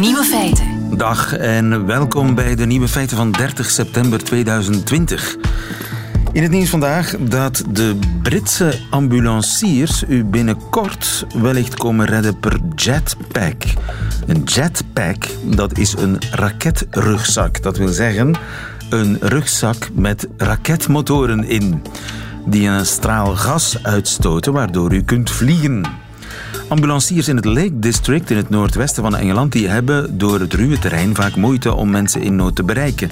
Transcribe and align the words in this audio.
Nieuwe 0.00 0.24
feiten. 0.24 0.96
Dag 0.96 1.36
en 1.36 1.86
welkom 1.86 2.34
bij 2.34 2.54
de 2.54 2.66
nieuwe 2.66 2.88
feiten 2.88 3.16
van 3.16 3.30
30 3.30 3.70
september 3.70 4.24
2020. 4.24 5.36
In 6.32 6.42
het 6.42 6.50
nieuws 6.50 6.68
vandaag 6.68 7.16
dat 7.18 7.64
de 7.70 7.98
Britse 8.22 8.78
ambulanciers 8.90 10.04
u 10.08 10.24
binnenkort 10.24 11.26
wellicht 11.34 11.74
komen 11.74 12.06
redden 12.06 12.40
per 12.40 12.60
jetpack. 12.74 13.62
Een 14.26 14.42
jetpack, 14.42 15.24
dat 15.44 15.78
is 15.78 15.94
een 15.98 16.18
raketrugzak. 16.30 17.62
Dat 17.62 17.76
wil 17.76 17.88
zeggen, 17.88 18.34
een 18.90 19.18
rugzak 19.20 19.88
met 19.92 20.28
raketmotoren 20.36 21.44
in. 21.44 21.82
Die 22.46 22.68
een 22.68 22.86
straal 22.86 23.36
gas 23.36 23.78
uitstoten 23.82 24.52
waardoor 24.52 24.94
u 24.94 25.02
kunt 25.02 25.30
vliegen. 25.30 26.04
Ambulanciers 26.68 27.28
in 27.28 27.36
het 27.36 27.44
Lake 27.44 27.78
District 27.78 28.30
in 28.30 28.36
het 28.36 28.50
noordwesten 28.50 29.02
van 29.02 29.16
Engeland 29.16 29.52
die 29.52 29.68
hebben 29.68 30.18
door 30.18 30.40
het 30.40 30.54
ruwe 30.54 30.78
terrein 30.78 31.14
vaak 31.14 31.36
moeite 31.36 31.74
om 31.74 31.90
mensen 31.90 32.22
in 32.22 32.36
nood 32.36 32.56
te 32.56 32.62
bereiken. 32.62 33.10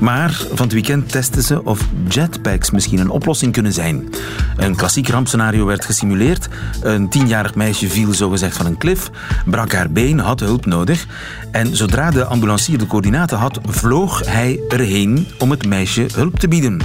Maar 0.00 0.30
van 0.30 0.64
het 0.64 0.72
weekend 0.72 1.08
testen 1.08 1.42
ze 1.42 1.64
of 1.64 1.88
jetpacks 2.08 2.70
misschien 2.70 2.98
een 2.98 3.10
oplossing 3.10 3.52
kunnen 3.52 3.72
zijn. 3.72 4.08
Een 4.56 4.76
klassiek 4.76 5.08
rampscenario 5.08 5.64
werd 5.64 5.84
gesimuleerd. 5.84 6.48
Een 6.82 7.08
tienjarig 7.08 7.54
meisje 7.54 7.88
viel 7.88 8.12
zogezegd 8.12 8.56
van 8.56 8.66
een 8.66 8.78
klif, 8.78 9.10
brak 9.46 9.72
haar 9.72 9.90
been, 9.90 10.18
had 10.18 10.40
hulp 10.40 10.66
nodig. 10.66 11.06
En 11.50 11.76
zodra 11.76 12.10
de 12.10 12.24
ambulancier 12.24 12.78
de 12.78 12.86
coördinaten 12.86 13.38
had, 13.38 13.58
vloog 13.62 14.26
hij 14.26 14.60
erheen 14.68 15.26
om 15.38 15.50
het 15.50 15.66
meisje 15.66 16.06
hulp 16.14 16.38
te 16.38 16.48
bieden. 16.48 16.80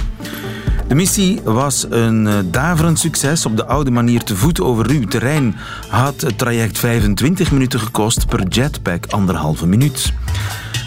De 0.88 0.94
missie 0.94 1.40
was 1.44 1.86
een 1.90 2.26
eh, 2.26 2.34
daverend 2.44 2.98
succes. 2.98 3.46
Op 3.46 3.56
de 3.56 3.66
oude 3.66 3.90
manier 3.90 4.22
te 4.22 4.36
voet 4.36 4.60
over 4.60 4.86
ruw 4.86 5.04
terrein 5.04 5.56
had 5.88 6.20
het 6.20 6.38
traject 6.38 6.78
25 6.78 7.52
minuten 7.52 7.80
gekost, 7.80 8.26
per 8.26 8.48
jetpack 8.48 9.06
anderhalve 9.06 9.66
minuut. 9.66 10.12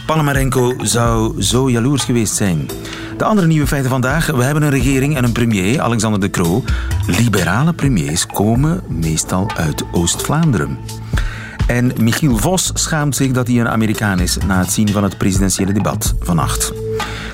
Palamarenko 0.06 0.74
zou 0.78 1.42
zo 1.42 1.70
jaloers 1.70 2.04
geweest 2.04 2.36
zijn. 2.36 2.70
De 3.18 3.24
andere 3.24 3.48
nieuwe 3.48 3.68
feiten 3.68 3.90
vandaag. 3.90 4.26
We 4.26 4.44
hebben 4.44 4.64
een 4.64 4.70
regering 4.70 5.16
en 5.18 5.24
een 5.24 5.32
premier, 5.32 5.82
Alexander 5.82 6.20
De 6.20 6.30
Croo. 6.30 6.64
Liberale 7.08 7.74
premiers 7.74 8.26
komen 8.26 8.82
meestal 8.88 9.52
uit 9.56 9.84
Oost-Vlaanderen. 9.92 10.78
En 11.68 11.92
Michiel 12.00 12.38
Vos 12.38 12.72
schaamt 12.74 13.16
zich 13.16 13.32
dat 13.32 13.48
hij 13.48 13.60
een 13.60 13.70
Amerikaan 13.70 14.20
is 14.20 14.38
na 14.48 14.60
het 14.60 14.72
zien 14.72 14.90
van 14.90 15.04
het 15.04 15.18
presidentiële 15.18 15.74
debat 15.74 16.16
vannacht. 16.20 16.81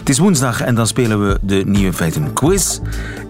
Het 0.08 0.16
is 0.16 0.22
woensdag 0.22 0.62
en 0.62 0.76
dan 0.76 0.88
spelen 0.88 1.28
we 1.28 1.38
de 1.42 1.64
Nieuwe 1.66 1.94
Feiten 1.94 2.34
quiz. 2.34 2.80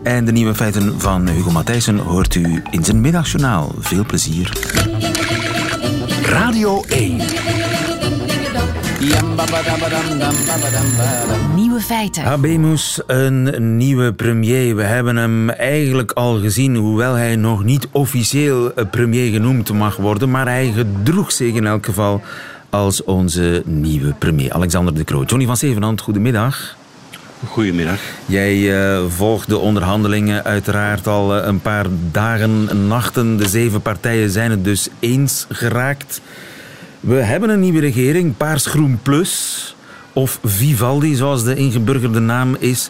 En 0.03 0.25
de 0.25 0.31
Nieuwe 0.31 0.55
Feiten 0.55 0.99
van 0.99 1.27
Hugo 1.27 1.51
Matthijssen 1.51 1.97
hoort 1.97 2.35
u 2.35 2.61
in 2.71 2.83
zijn 2.83 3.01
middagjournaal. 3.01 3.71
Veel 3.79 4.05
plezier. 4.05 4.57
Radio 6.23 6.83
1. 6.87 7.21
Nieuwe 11.55 11.79
feiten. 11.79 12.23
Habemus, 12.23 13.01
een 13.07 13.77
nieuwe 13.77 14.13
premier. 14.13 14.75
We 14.75 14.83
hebben 14.83 15.15
hem 15.15 15.49
eigenlijk 15.49 16.11
al 16.11 16.39
gezien, 16.39 16.75
hoewel 16.75 17.13
hij 17.13 17.35
nog 17.35 17.63
niet 17.63 17.87
officieel 17.91 18.71
premier 18.91 19.31
genoemd 19.31 19.73
mag 19.73 19.95
worden. 19.95 20.29
Maar 20.29 20.45
hij 20.45 20.71
gedroeg 20.75 21.31
zich 21.31 21.53
in 21.53 21.65
elk 21.65 21.85
geval 21.85 22.21
als 22.69 23.03
onze 23.03 23.61
nieuwe 23.65 24.13
premier, 24.13 24.53
Alexander 24.53 24.95
de 24.95 25.03
Croo. 25.03 25.23
Johnny 25.23 25.45
van 25.45 25.57
Zevenhand, 25.57 26.01
goedemiddag. 26.01 26.75
Goedemiddag. 27.47 27.99
Jij 28.25 28.55
uh, 28.55 29.05
volgt 29.07 29.49
de 29.49 29.57
onderhandelingen 29.57 30.43
uiteraard 30.43 31.07
al 31.07 31.37
uh, 31.37 31.45
een 31.45 31.61
paar 31.61 31.85
dagen 32.11 32.65
en 32.69 32.87
nachten. 32.87 33.37
De 33.37 33.47
zeven 33.47 33.81
partijen 33.81 34.29
zijn 34.29 34.51
het 34.51 34.63
dus 34.63 34.89
eens 34.99 35.45
geraakt. 35.49 36.21
We 36.99 37.15
hebben 37.15 37.49
een 37.49 37.59
nieuwe 37.59 37.79
regering, 37.79 38.37
Paars 38.37 38.65
Groen 38.65 38.99
Plus, 39.01 39.75
of 40.13 40.39
Vivaldi 40.43 41.15
zoals 41.15 41.43
de 41.43 41.55
ingeburgerde 41.55 42.19
naam 42.19 42.55
is. 42.59 42.89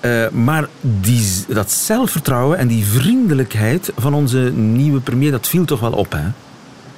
Uh, 0.00 0.28
maar 0.28 0.68
die, 0.80 1.44
dat 1.48 1.70
zelfvertrouwen 1.70 2.58
en 2.58 2.68
die 2.68 2.84
vriendelijkheid 2.84 3.92
van 3.96 4.14
onze 4.14 4.38
nieuwe 4.54 5.00
premier, 5.00 5.30
dat 5.30 5.48
viel 5.48 5.64
toch 5.64 5.80
wel 5.80 5.92
op, 5.92 6.12
hè? 6.12 6.24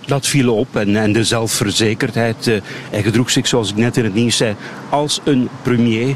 Dat 0.06 0.26
viel 0.26 0.54
op 0.54 0.76
en, 0.76 0.96
en 0.96 1.12
de 1.12 1.24
zelfverzekerdheid. 1.24 2.46
Uh, 2.46 2.60
hij 2.90 3.02
gedroeg 3.02 3.30
zich, 3.30 3.46
zoals 3.46 3.70
ik 3.70 3.76
net 3.76 3.96
in 3.96 4.04
het 4.04 4.14
nieuws 4.14 4.36
zei, 4.36 4.54
als 4.88 5.20
een 5.24 5.48
premier. 5.62 6.08
Uh, 6.08 6.14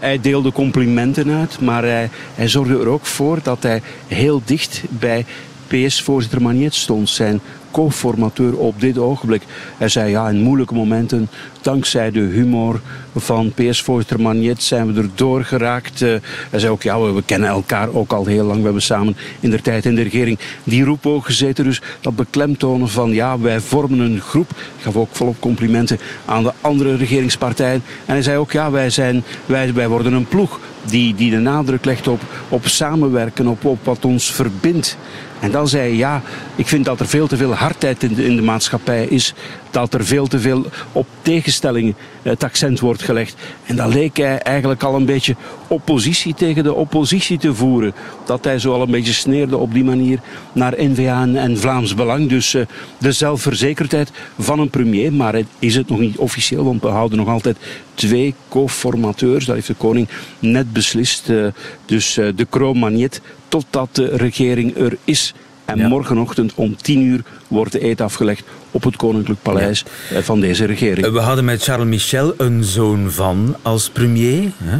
hij 0.00 0.20
deelde 0.20 0.52
complimenten 0.52 1.30
uit, 1.30 1.60
maar 1.60 1.82
hij, 1.82 2.10
hij 2.34 2.48
zorgde 2.48 2.78
er 2.78 2.88
ook 2.88 3.06
voor 3.06 3.38
dat 3.42 3.62
hij 3.62 3.82
heel 4.06 4.42
dicht 4.44 4.82
bij 4.88 5.24
PS-voorzitter 5.66 6.42
Magnet 6.42 6.74
stond. 6.74 7.08
Zijn 7.08 7.40
co-formateur 7.70 8.56
op 8.56 8.80
dit 8.80 8.98
ogenblik. 8.98 9.42
Hij 9.78 9.88
zei 9.88 10.10
ja, 10.10 10.28
in 10.28 10.42
moeilijke 10.42 10.74
momenten, 10.74 11.28
dankzij 11.60 12.10
de 12.10 12.20
humor 12.20 12.80
van 13.16 13.52
PS-voorzitter 13.54 14.20
Magnet, 14.20 14.62
zijn 14.62 14.92
we 14.92 15.00
er 15.00 15.08
doorgeraakt. 15.14 16.00
Uh, 16.00 16.16
hij 16.50 16.60
zei 16.60 16.72
ook 16.72 16.82
ja, 16.82 17.00
we, 17.00 17.22
kennen 17.22 17.48
elkaar 17.48 17.94
ook 17.94 18.12
al 18.12 18.26
heel 18.26 18.44
lang. 18.44 18.58
We 18.58 18.64
hebben 18.64 18.82
samen 18.82 19.16
in 19.40 19.50
de 19.50 19.60
tijd 19.60 19.84
in 19.84 19.94
de 19.94 20.02
regering 20.02 20.38
die 20.64 20.84
roep 20.84 21.06
ook 21.06 21.24
gezeten. 21.24 21.64
Dus 21.64 21.80
dat 22.00 22.16
beklemtonen 22.16 22.88
van 22.88 23.10
ja, 23.10 23.38
wij 23.38 23.60
vormen 23.60 23.98
een 23.98 24.20
groep. 24.20 24.50
Ik 24.50 24.82
gaf 24.82 24.96
ook 24.96 25.08
volop 25.12 25.40
complimenten 25.40 25.98
aan 26.24 26.42
de 26.42 26.52
andere 26.60 26.96
regeringspartijen. 26.96 27.82
En 28.04 28.12
hij 28.12 28.22
zei 28.22 28.38
ook 28.38 28.52
ja, 28.52 28.70
wij, 28.70 28.90
zijn, 28.90 29.22
wij, 29.46 29.74
wij 29.74 29.88
worden 29.88 30.12
een 30.12 30.28
ploeg 30.28 30.60
die, 30.82 31.14
die 31.14 31.30
de 31.30 31.38
nadruk 31.38 31.84
legt 31.84 32.08
op, 32.08 32.20
op 32.48 32.66
samenwerken, 32.66 33.46
op, 33.46 33.64
op 33.64 33.84
wat 33.84 34.04
ons 34.04 34.32
verbindt. 34.32 34.96
En 35.40 35.50
dan 35.50 35.68
zei 35.68 35.82
hij, 35.82 35.96
ja, 35.96 36.22
ik 36.54 36.68
vind 36.68 36.84
dat 36.84 37.00
er 37.00 37.06
veel 37.06 37.26
te 37.26 37.36
veel 37.36 37.54
hardheid 37.54 38.02
in 38.02 38.14
de, 38.14 38.24
in 38.24 38.36
de 38.36 38.42
maatschappij 38.42 39.04
is. 39.04 39.34
Dat 39.70 39.94
er 39.94 40.04
veel 40.04 40.26
te 40.26 40.40
veel 40.40 40.66
op 40.92 41.06
tegenstellingen 41.22 41.94
het 42.22 42.44
accent 42.44 42.80
wordt 42.80 43.01
gelegd. 43.02 43.34
En 43.66 43.76
dan 43.76 43.88
leek 43.88 44.16
hij 44.16 44.38
eigenlijk 44.38 44.82
al 44.82 44.94
een 44.94 45.04
beetje 45.04 45.36
oppositie 45.66 46.34
tegen 46.34 46.64
de 46.64 46.74
oppositie 46.74 47.38
te 47.38 47.54
voeren. 47.54 47.94
Dat 48.24 48.44
hij 48.44 48.58
zo 48.58 48.72
al 48.72 48.82
een 48.82 48.90
beetje 48.90 49.12
sneerde 49.12 49.56
op 49.56 49.72
die 49.72 49.84
manier 49.84 50.20
naar 50.52 50.74
NVA 50.76 51.22
en, 51.34 51.58
Vlaams 51.58 51.94
Belang. 51.94 52.28
Dus 52.28 52.54
uh, 52.54 52.64
de 52.98 53.12
zelfverzekerdheid 53.12 54.10
van 54.38 54.58
een 54.58 54.70
premier. 54.70 55.12
Maar 55.12 55.34
het 55.34 55.46
is 55.58 55.74
het 55.74 55.88
nog 55.88 55.98
niet 55.98 56.16
officieel, 56.16 56.64
want 56.64 56.82
we 56.82 56.88
houden 56.88 57.18
nog 57.18 57.28
altijd 57.28 57.56
twee 57.94 58.34
co-formateurs. 58.48 59.44
Dat 59.44 59.54
heeft 59.54 59.66
de 59.66 59.74
koning 59.74 60.08
net 60.38 60.72
beslist. 60.72 61.28
Uh, 61.28 61.46
dus 61.86 62.18
uh, 62.18 62.28
de 62.36 62.44
kroon-magnet 62.44 63.20
totdat 63.48 63.88
de 63.92 64.16
regering 64.16 64.76
er 64.76 64.96
is. 65.04 65.34
En 65.64 65.78
ja. 65.78 65.88
morgenochtend 65.88 66.52
om 66.54 66.76
tien 66.76 67.02
uur 67.02 67.20
wordt 67.48 67.72
de 67.72 67.84
eet 67.84 68.00
afgelegd 68.00 68.44
op 68.70 68.84
het 68.84 68.96
Koninklijk 68.96 69.42
Paleis 69.42 69.84
ja. 70.10 70.22
van 70.22 70.40
deze 70.40 70.64
regering. 70.64 71.12
We 71.12 71.20
hadden 71.20 71.44
met 71.44 71.62
Charles 71.62 71.86
Michel 71.86 72.34
een 72.36 72.64
zoon 72.64 73.10
van 73.10 73.56
als 73.62 73.90
premier. 73.90 74.50
Hè? 74.56 74.78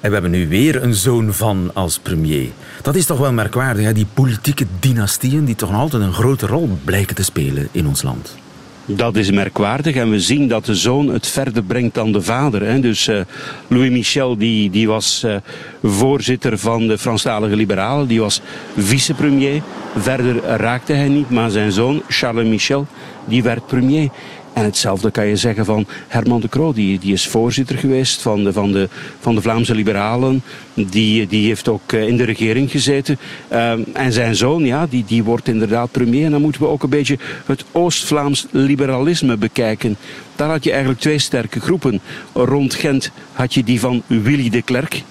En 0.00 0.08
we 0.08 0.12
hebben 0.12 0.30
nu 0.30 0.48
weer 0.48 0.82
een 0.82 0.94
zoon 0.94 1.34
van 1.34 1.70
als 1.74 1.98
premier. 1.98 2.48
Dat 2.82 2.94
is 2.94 3.06
toch 3.06 3.18
wel 3.18 3.32
merkwaardig, 3.32 3.84
hè? 3.84 3.92
die 3.92 4.06
politieke 4.14 4.66
dynastieën 4.80 5.44
die 5.44 5.56
toch 5.56 5.72
altijd 5.72 6.02
een 6.02 6.12
grote 6.12 6.46
rol 6.46 6.78
blijken 6.84 7.14
te 7.14 7.22
spelen 7.22 7.68
in 7.72 7.86
ons 7.86 8.02
land. 8.02 8.36
Dat 8.90 9.16
is 9.16 9.30
merkwaardig 9.30 9.96
en 9.96 10.10
we 10.10 10.20
zien 10.20 10.48
dat 10.48 10.64
de 10.64 10.74
zoon 10.74 11.08
het 11.08 11.26
verder 11.26 11.62
brengt 11.62 11.94
dan 11.94 12.12
de 12.12 12.22
vader. 12.22 12.62
Hè. 12.62 12.80
Dus 12.80 13.08
uh, 13.08 13.20
Louis 13.66 13.90
Michel 13.90 14.36
die, 14.36 14.70
die 14.70 14.88
was 14.88 15.22
uh, 15.26 15.36
voorzitter 15.82 16.58
van 16.58 16.86
de 16.86 16.98
Franstalige 16.98 17.56
Liberalen, 17.56 18.08
die 18.08 18.20
was 18.20 18.40
vicepremier. 18.76 19.62
Verder 19.96 20.42
raakte 20.42 20.92
hij 20.92 21.08
niet, 21.08 21.30
maar 21.30 21.50
zijn 21.50 21.72
zoon 21.72 22.02
Charles 22.08 22.48
Michel 22.48 22.86
die 23.24 23.42
werd 23.42 23.66
premier. 23.66 24.08
En 24.58 24.64
hetzelfde 24.64 25.10
kan 25.10 25.26
je 25.26 25.36
zeggen 25.36 25.64
van 25.64 25.86
Herman 26.08 26.40
de 26.40 26.48
Croo. 26.48 26.72
Die, 26.72 26.98
die 26.98 27.12
is 27.12 27.26
voorzitter 27.26 27.78
geweest 27.78 28.22
van 28.22 28.44
de, 28.44 28.52
van 28.52 28.72
de, 28.72 28.88
van 29.20 29.34
de 29.34 29.40
Vlaamse 29.40 29.74
Liberalen. 29.74 30.42
Die, 30.74 31.26
die 31.26 31.46
heeft 31.46 31.68
ook 31.68 31.92
in 31.92 32.16
de 32.16 32.24
regering 32.24 32.70
gezeten. 32.70 33.18
Uh, 33.52 33.72
en 33.96 34.12
zijn 34.12 34.36
zoon, 34.36 34.64
ja, 34.64 34.86
die, 34.86 35.04
die 35.06 35.24
wordt 35.24 35.48
inderdaad 35.48 35.90
premier. 35.90 36.24
En 36.24 36.30
dan 36.30 36.42
moeten 36.42 36.60
we 36.60 36.68
ook 36.68 36.82
een 36.82 36.88
beetje 36.90 37.18
het 37.46 37.64
Oost-Vlaams 37.72 38.46
liberalisme 38.50 39.36
bekijken. 39.36 39.96
Daar 40.36 40.50
had 40.50 40.64
je 40.64 40.70
eigenlijk 40.70 41.00
twee 41.00 41.18
sterke 41.18 41.60
groepen. 41.60 42.00
Rond 42.32 42.74
Gent 42.74 43.10
had 43.32 43.54
je 43.54 43.64
die 43.64 43.80
van 43.80 44.02
Willy 44.06 44.50
de 44.50 44.62
Klerk 44.62 45.02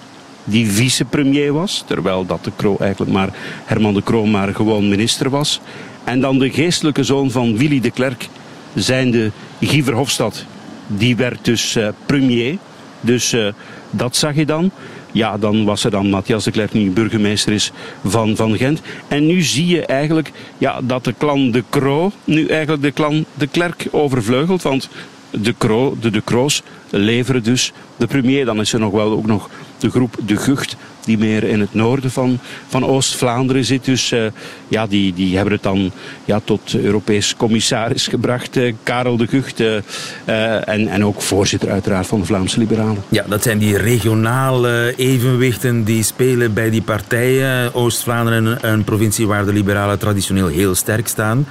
die 0.44 0.70
vicepremier 0.70 1.52
was, 1.52 1.84
terwijl 1.86 2.26
dat 2.26 2.44
de 2.44 2.50
Croo 2.56 2.76
eigenlijk 2.80 3.12
maar 3.12 3.28
Herman 3.64 3.94
de 3.94 4.02
Croo 4.02 4.26
maar 4.26 4.54
gewoon 4.54 4.88
minister 4.88 5.30
was. 5.30 5.60
En 6.04 6.20
dan 6.20 6.38
de 6.38 6.50
geestelijke 6.50 7.04
zoon 7.04 7.30
van 7.30 7.56
Willy 7.56 7.80
de 7.80 7.90
Klerk, 7.90 8.28
zijnde 8.74 9.30
Guy 9.60 9.82
Verhofstadt. 9.82 10.46
Die 10.86 11.16
werd 11.16 11.44
dus 11.44 11.76
uh, 11.76 11.88
premier. 12.06 12.58
Dus 13.00 13.32
uh, 13.32 13.48
dat 13.90 14.16
zag 14.16 14.34
je 14.34 14.46
dan. 14.46 14.70
Ja, 15.12 15.38
dan 15.38 15.64
was 15.64 15.84
er 15.84 15.90
dan 15.90 16.10
Matthias 16.10 16.44
de 16.44 16.50
Klerk, 16.50 16.72
nu 16.72 16.90
burgemeester 16.90 17.52
is 17.52 17.72
van, 18.04 18.36
van 18.36 18.56
Gent. 18.56 18.80
En 19.08 19.26
nu 19.26 19.42
zie 19.42 19.66
je 19.66 19.86
eigenlijk 19.86 20.32
ja, 20.58 20.80
dat 20.82 21.04
de 21.04 21.14
klan 21.18 21.50
De 21.50 21.64
Croo 21.70 22.12
nu 22.24 22.46
eigenlijk 22.46 22.82
de 22.82 22.90
klan 22.90 23.24
De 23.34 23.46
Klerk 23.46 23.86
overvleugelt. 23.90 24.62
Want 24.62 24.88
de, 25.30 25.54
Croo, 25.58 25.96
de 26.00 26.10
De 26.10 26.20
Kroos 26.20 26.62
leveren 26.90 27.42
dus 27.42 27.72
de 27.96 28.06
premier. 28.06 28.44
Dan 28.44 28.60
is 28.60 28.72
er 28.72 28.80
nog 28.80 28.92
wel 28.92 29.12
ook 29.12 29.26
nog 29.26 29.50
de 29.78 29.90
groep 29.90 30.16
De 30.26 30.36
Gucht 30.36 30.76
die 31.04 31.18
meer 31.18 31.44
in 31.44 31.60
het 31.60 31.74
noorden 31.74 32.10
van, 32.10 32.38
van 32.68 32.84
Oost-Vlaanderen 32.84 33.64
zit. 33.64 33.84
Dus 33.84 34.14
ja, 34.68 34.86
die, 34.86 35.14
die 35.14 35.34
hebben 35.34 35.54
het 35.54 35.62
dan 35.62 35.90
ja, 36.24 36.40
tot 36.44 36.74
Europees 36.74 37.36
commissaris 37.36 38.06
gebracht, 38.06 38.58
Karel 38.82 39.16
de 39.16 39.26
Gucht. 39.26 39.60
en, 40.64 40.88
en 40.88 41.04
ook 41.04 41.22
voorzitter 41.22 41.70
uiteraard 41.70 42.06
van 42.06 42.20
de 42.20 42.26
Vlaamse 42.26 42.58
Liberalen. 42.58 43.02
Ja, 43.08 43.24
dat 43.28 43.42
zijn 43.42 43.58
die 43.58 43.76
regionale 43.76 44.94
evenwichten 44.96 45.84
die 45.84 46.02
spelen 46.02 46.54
bij 46.54 46.70
die 46.70 46.82
partijen. 46.82 47.74
Oost-Vlaanderen, 47.74 48.68
een 48.72 48.84
provincie 48.84 49.26
waar 49.26 49.44
de 49.44 49.52
liberalen 49.52 49.98
traditioneel 49.98 50.46
heel 50.46 50.74
sterk 50.74 51.08
staan. 51.08 51.46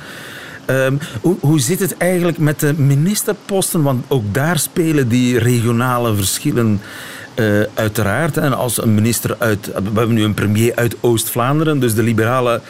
Ehm, 0.68 0.96
hoe, 1.22 1.36
hoe 1.40 1.60
zit 1.60 1.80
het 1.80 1.98
eigenlijk 1.98 2.38
met 2.38 2.60
de 2.60 2.74
ministerposten? 2.78 3.82
Want 3.82 4.06
ook 4.08 4.34
daar 4.34 4.60
spelen 4.60 5.08
die 5.08 5.40
regionale 5.40 6.16
verschillen 6.16 6.82
uh, 7.40 7.62
uiteraard. 7.74 8.38
En 8.38 8.58
als 8.58 8.82
een 8.82 8.96
minister 8.96 9.36
uit. 9.40 9.66
We 9.66 9.82
hebben 9.84 10.14
nu 10.14 10.24
een 10.24 10.34
premier 10.34 10.76
uit 10.76 10.96
Oost-Vlaanderen, 11.00 11.80
dus 11.80 11.94
de 11.94 12.04
liberalen 12.04 12.62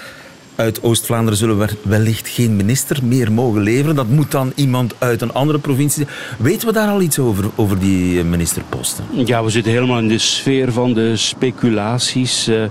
uit 0.58 0.84
Oost-Vlaanderen 0.84 1.38
zullen 1.38 1.69
wellicht 1.81 2.28
geen 2.28 2.56
minister 2.56 3.00
meer 3.04 3.31
mogen 3.31 3.62
leveren. 3.62 3.96
Dat 3.96 4.08
moet 4.08 4.31
dan 4.31 4.52
iemand 4.56 4.94
uit 4.98 5.22
een 5.22 5.34
andere 5.34 5.60
provincie. 5.60 6.08
Weten 6.38 6.68
we 6.68 6.74
daar 6.74 6.90
al 6.90 7.02
iets 7.02 7.19
over, 7.19 7.46
over 7.56 7.80
die 7.80 8.24
ministerposten? 8.24 9.04
Ja, 9.25 9.44
we 9.44 9.50
zitten 9.50 9.72
helemaal 9.72 9.98
in 9.98 10.08
de 10.08 10.18
sfeer 10.18 10.72
van 10.72 10.94
de 10.94 11.18
speculaties. 11.18 12.48
Uh, 12.48 12.63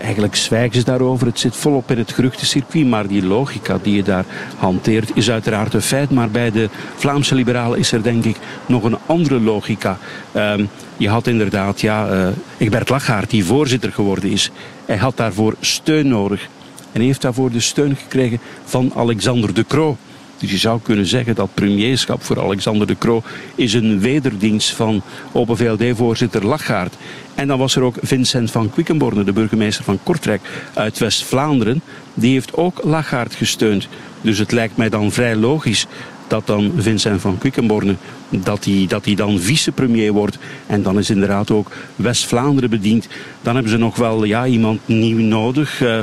eigenlijk 0.00 0.36
zwijgen 0.36 0.78
ze 0.78 0.84
daarover. 0.84 1.26
Het 1.26 1.38
zit 1.38 1.56
volop 1.56 1.90
in 1.90 1.98
het 1.98 2.12
geruchtencircuit. 2.12 2.86
Maar 2.86 3.06
die 3.06 3.26
logica 3.26 3.78
die 3.82 3.94
je 3.94 4.02
daar 4.02 4.24
hanteert 4.56 5.10
is 5.14 5.30
uiteraard 5.30 5.74
een 5.74 5.82
feit. 5.82 6.10
Maar 6.10 6.30
bij 6.30 6.50
de 6.50 6.68
Vlaamse 6.96 7.34
liberalen 7.34 7.78
is 7.78 7.92
er 7.92 8.02
denk 8.02 8.24
ik 8.24 8.36
nog 8.66 8.84
een 8.84 8.98
andere 9.06 9.40
logica. 9.40 9.98
Uh, 10.36 10.54
je 11.02 11.08
had 11.08 11.26
inderdaad, 11.26 11.80
ja, 11.80 12.12
uh, 12.12 12.28
Egbert 12.58 12.88
Lachaert, 12.88 13.30
die 13.30 13.44
voorzitter 13.44 13.92
geworden 13.92 14.30
is. 14.30 14.50
Hij 14.86 14.96
had 14.96 15.16
daarvoor 15.16 15.54
steun 15.60 16.08
nodig. 16.08 16.42
En 16.76 16.98
hij 16.98 17.04
heeft 17.04 17.22
daarvoor 17.22 17.50
de 17.50 17.60
steun 17.60 17.96
gekregen 17.96 18.38
van 18.64 18.92
Alexander 18.94 19.54
de 19.54 19.64
Croo. 19.68 19.96
Dus 20.38 20.50
je 20.50 20.58
zou 20.58 20.80
kunnen 20.82 21.06
zeggen 21.06 21.34
dat 21.34 21.54
premierschap 21.54 22.22
voor 22.22 22.42
Alexander 22.42 22.86
de 22.86 22.98
Croo 22.98 23.22
is 23.54 23.74
een 23.74 24.00
wederdienst 24.00 24.70
van 24.70 25.02
Open 25.32 25.56
VLD-voorzitter 25.56 26.46
Lachaert. 26.46 26.94
En 27.34 27.48
dan 27.48 27.58
was 27.58 27.76
er 27.76 27.82
ook 27.82 27.96
Vincent 28.02 28.50
van 28.50 28.70
Quickenborne, 28.70 29.24
de 29.24 29.32
burgemeester 29.32 29.84
van 29.84 29.98
Kortrijk 30.02 30.40
uit 30.74 30.98
West-Vlaanderen. 30.98 31.80
Die 32.14 32.32
heeft 32.32 32.54
ook 32.54 32.80
Lachaert 32.84 33.34
gesteund. 33.34 33.88
Dus 34.20 34.38
het 34.38 34.52
lijkt 34.52 34.76
mij 34.76 34.88
dan 34.88 35.12
vrij 35.12 35.36
logisch 35.36 35.86
dat 36.32 36.46
dan 36.46 36.72
Vincent 36.76 37.20
van 37.20 37.38
Quickenborne 37.38 37.96
dat 38.28 38.64
hij, 38.64 38.84
dat 38.88 39.04
hij 39.04 39.14
dan 39.14 39.40
vicepremier 39.40 40.12
wordt. 40.12 40.38
En 40.66 40.82
dan 40.82 40.98
is 40.98 41.10
inderdaad 41.10 41.50
ook 41.50 41.70
West-Vlaanderen 41.96 42.70
bediend. 42.70 43.08
Dan 43.42 43.54
hebben 43.54 43.72
ze 43.72 43.78
nog 43.78 43.96
wel 43.96 44.24
ja, 44.24 44.46
iemand 44.46 44.80
nieuw 44.84 45.18
nodig. 45.18 45.80
Uh, 45.80 45.98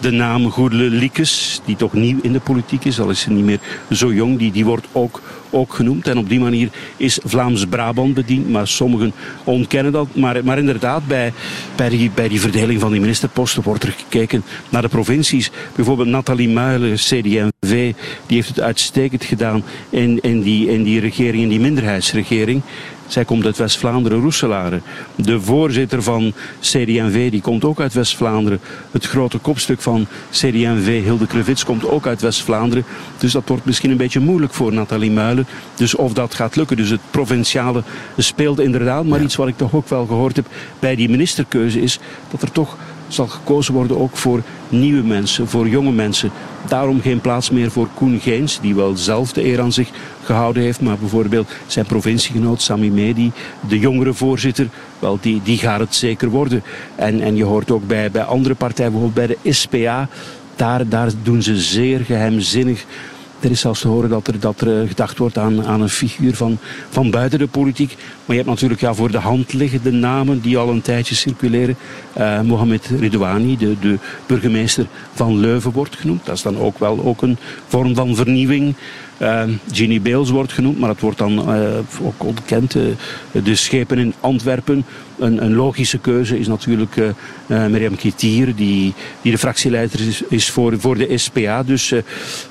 de 0.00 0.10
naam 0.10 0.50
Goedele 0.50 0.90
Liekes, 0.90 1.60
die 1.64 1.76
toch 1.76 1.92
nieuw 1.92 2.18
in 2.22 2.32
de 2.32 2.40
politiek 2.40 2.84
is, 2.84 3.00
al 3.00 3.10
is 3.10 3.20
ze 3.20 3.30
niet 3.30 3.44
meer 3.44 3.60
zo 3.90 4.12
jong, 4.12 4.38
die, 4.38 4.52
die 4.52 4.64
wordt 4.64 4.86
ook, 4.92 5.22
ook 5.50 5.74
genoemd. 5.74 6.08
En 6.08 6.18
op 6.18 6.28
die 6.28 6.40
manier 6.40 6.68
is 6.96 7.18
Vlaams-Brabant 7.24 8.14
bediend, 8.14 8.50
maar 8.50 8.68
sommigen 8.68 9.12
ontkennen 9.44 9.92
dat. 9.92 10.08
Maar, 10.14 10.44
maar 10.44 10.58
inderdaad, 10.58 11.06
bij, 11.06 11.32
bij, 11.76 11.88
die, 11.88 12.10
bij 12.14 12.28
die 12.28 12.40
verdeling 12.40 12.80
van 12.80 12.90
die 12.90 13.00
ministerposten 13.00 13.62
wordt 13.62 13.82
er 13.82 13.94
gekeken 13.96 14.44
naar 14.68 14.82
de 14.82 14.88
provincies. 14.88 15.50
Bijvoorbeeld 15.74 16.08
Nathalie 16.08 16.48
Muilen, 16.48 16.94
CD&V, 16.94 17.92
die 18.26 18.36
heeft 18.36 18.48
het 18.48 18.60
uitstekend 18.60 19.24
gedaan 19.24 19.64
in, 19.90 20.18
in, 20.20 20.42
die, 20.42 20.68
in 20.68 20.82
die 20.82 21.00
regering, 21.00 21.42
in 21.42 21.48
die 21.48 21.60
minderheidsregering. 21.60 22.62
Zij 23.06 23.24
komt 23.24 23.44
uit 23.44 23.56
West-Vlaanderen, 23.56 24.20
Roeselare. 24.20 24.80
De 25.14 25.40
voorzitter 25.40 26.02
van 26.02 26.32
CD&V 26.60 27.30
die 27.30 27.40
komt 27.40 27.64
ook 27.64 27.80
uit 27.80 27.94
West-Vlaanderen. 27.94 28.60
Het 28.90 29.06
grote 29.06 29.38
kopstuk 29.38 29.80
van 29.80 30.06
CD&V, 30.30 31.02
Hilde 31.02 31.26
Krevits, 31.26 31.64
komt 31.64 31.88
ook 31.88 32.06
uit 32.06 32.20
West-Vlaanderen. 32.20 32.84
Dus 33.18 33.32
dat 33.32 33.42
wordt 33.46 33.64
misschien 33.64 33.90
een 33.90 33.96
beetje 33.96 34.20
moeilijk 34.20 34.54
voor 34.54 34.72
Nathalie 34.72 35.10
Muilen. 35.10 35.46
Dus 35.74 35.94
of 35.94 36.12
dat 36.12 36.34
gaat 36.34 36.56
lukken. 36.56 36.76
Dus 36.76 36.90
het 36.90 37.00
provinciale 37.10 37.82
speelt 38.16 38.60
inderdaad. 38.60 39.04
Maar 39.04 39.22
iets 39.22 39.36
wat 39.36 39.48
ik 39.48 39.56
toch 39.56 39.74
ook 39.74 39.88
wel 39.88 40.06
gehoord 40.06 40.36
heb 40.36 40.46
bij 40.78 40.96
die 40.96 41.08
ministerkeuze 41.08 41.80
is 41.80 41.98
dat 42.30 42.42
er 42.42 42.52
toch 42.52 42.76
zal 43.08 43.26
gekozen 43.26 43.74
worden 43.74 43.98
ook 43.98 44.16
voor 44.16 44.42
nieuwe 44.68 45.02
mensen, 45.02 45.48
voor 45.48 45.68
jonge 45.68 45.92
mensen. 45.92 46.30
Daarom 46.68 47.00
geen 47.00 47.20
plaats 47.20 47.50
meer 47.50 47.70
voor 47.70 47.88
Koen 47.94 48.20
Geens, 48.20 48.60
die 48.60 48.74
wel 48.74 48.96
zelf 48.96 49.32
de 49.32 49.44
eer 49.44 49.60
aan 49.60 49.72
zich 49.72 49.88
gehouden 50.22 50.62
heeft. 50.62 50.80
Maar 50.80 50.98
bijvoorbeeld 50.98 51.50
zijn 51.66 51.86
provinciegenoot 51.86 52.62
Sami 52.62 52.90
Medi, 52.90 53.32
de 53.68 53.78
jongere 53.78 54.14
voorzitter, 54.14 54.68
wel, 54.98 55.18
die, 55.20 55.40
die 55.44 55.58
gaat 55.58 55.80
het 55.80 55.94
zeker 55.94 56.28
worden. 56.28 56.62
En, 56.94 57.20
en 57.20 57.36
je 57.36 57.44
hoort 57.44 57.70
ook 57.70 57.86
bij, 57.86 58.10
bij 58.10 58.22
andere 58.22 58.54
partijen, 58.54 58.92
bijvoorbeeld 58.92 59.26
bij 59.26 59.36
de 59.42 59.52
SPA, 59.52 60.08
daar, 60.56 60.88
daar 60.88 61.10
doen 61.22 61.42
ze 61.42 61.60
zeer 61.60 62.00
geheimzinnig 62.00 62.84
er 63.40 63.50
is 63.50 63.60
zelfs 63.60 63.80
te 63.80 63.88
horen 63.88 64.10
dat 64.10 64.26
er, 64.26 64.40
dat 64.40 64.60
er 64.60 64.88
gedacht 64.88 65.18
wordt 65.18 65.38
aan, 65.38 65.66
aan 65.66 65.80
een 65.80 65.88
figuur 65.88 66.34
van, 66.34 66.58
van 66.90 67.10
buiten 67.10 67.38
de 67.38 67.46
politiek. 67.46 67.96
Maar 67.96 68.36
je 68.36 68.42
hebt 68.42 68.48
natuurlijk 68.48 68.80
ja, 68.80 68.94
voor 68.94 69.10
de 69.10 69.18
hand 69.18 69.52
liggende 69.52 69.90
namen 69.90 70.40
die 70.40 70.58
al 70.58 70.68
een 70.68 70.82
tijdje 70.82 71.14
circuleren. 71.14 71.76
Uh, 72.18 72.40
Mohamed 72.40 72.86
Ridouani, 72.98 73.56
de, 73.56 73.76
de 73.80 73.98
burgemeester 74.26 74.86
van 75.12 75.38
Leuven, 75.38 75.72
wordt 75.72 75.96
genoemd. 75.96 76.26
Dat 76.26 76.36
is 76.36 76.42
dan 76.42 76.58
ook 76.58 76.78
wel 76.78 77.04
ook 77.04 77.22
een 77.22 77.36
vorm 77.66 77.94
van 77.94 78.14
vernieuwing. 78.14 78.74
Uh, 79.18 79.42
Ginny 79.72 80.00
Beels 80.00 80.30
wordt 80.30 80.52
genoemd, 80.52 80.78
maar 80.78 80.88
het 80.88 81.00
wordt 81.00 81.18
dan 81.18 81.48
ook 82.02 82.24
ontkend. 82.24 82.74
Uh, 82.74 82.82
de 83.44 83.54
schepen 83.54 83.98
in 83.98 84.14
Antwerpen. 84.20 84.84
Een, 85.18 85.44
een 85.44 85.54
logische 85.54 85.98
keuze 85.98 86.38
is 86.38 86.46
natuurlijk 86.46 86.96
uh, 86.96 87.66
Mirjam 87.66 87.96
Kitier, 87.96 88.54
die, 88.54 88.94
die 89.22 89.32
de 89.32 89.38
fractieleider 89.38 90.00
is, 90.28 90.50
voor, 90.50 90.80
voor 90.80 90.96
de 90.96 91.18
SPA. 91.18 91.62
Dus 91.62 91.92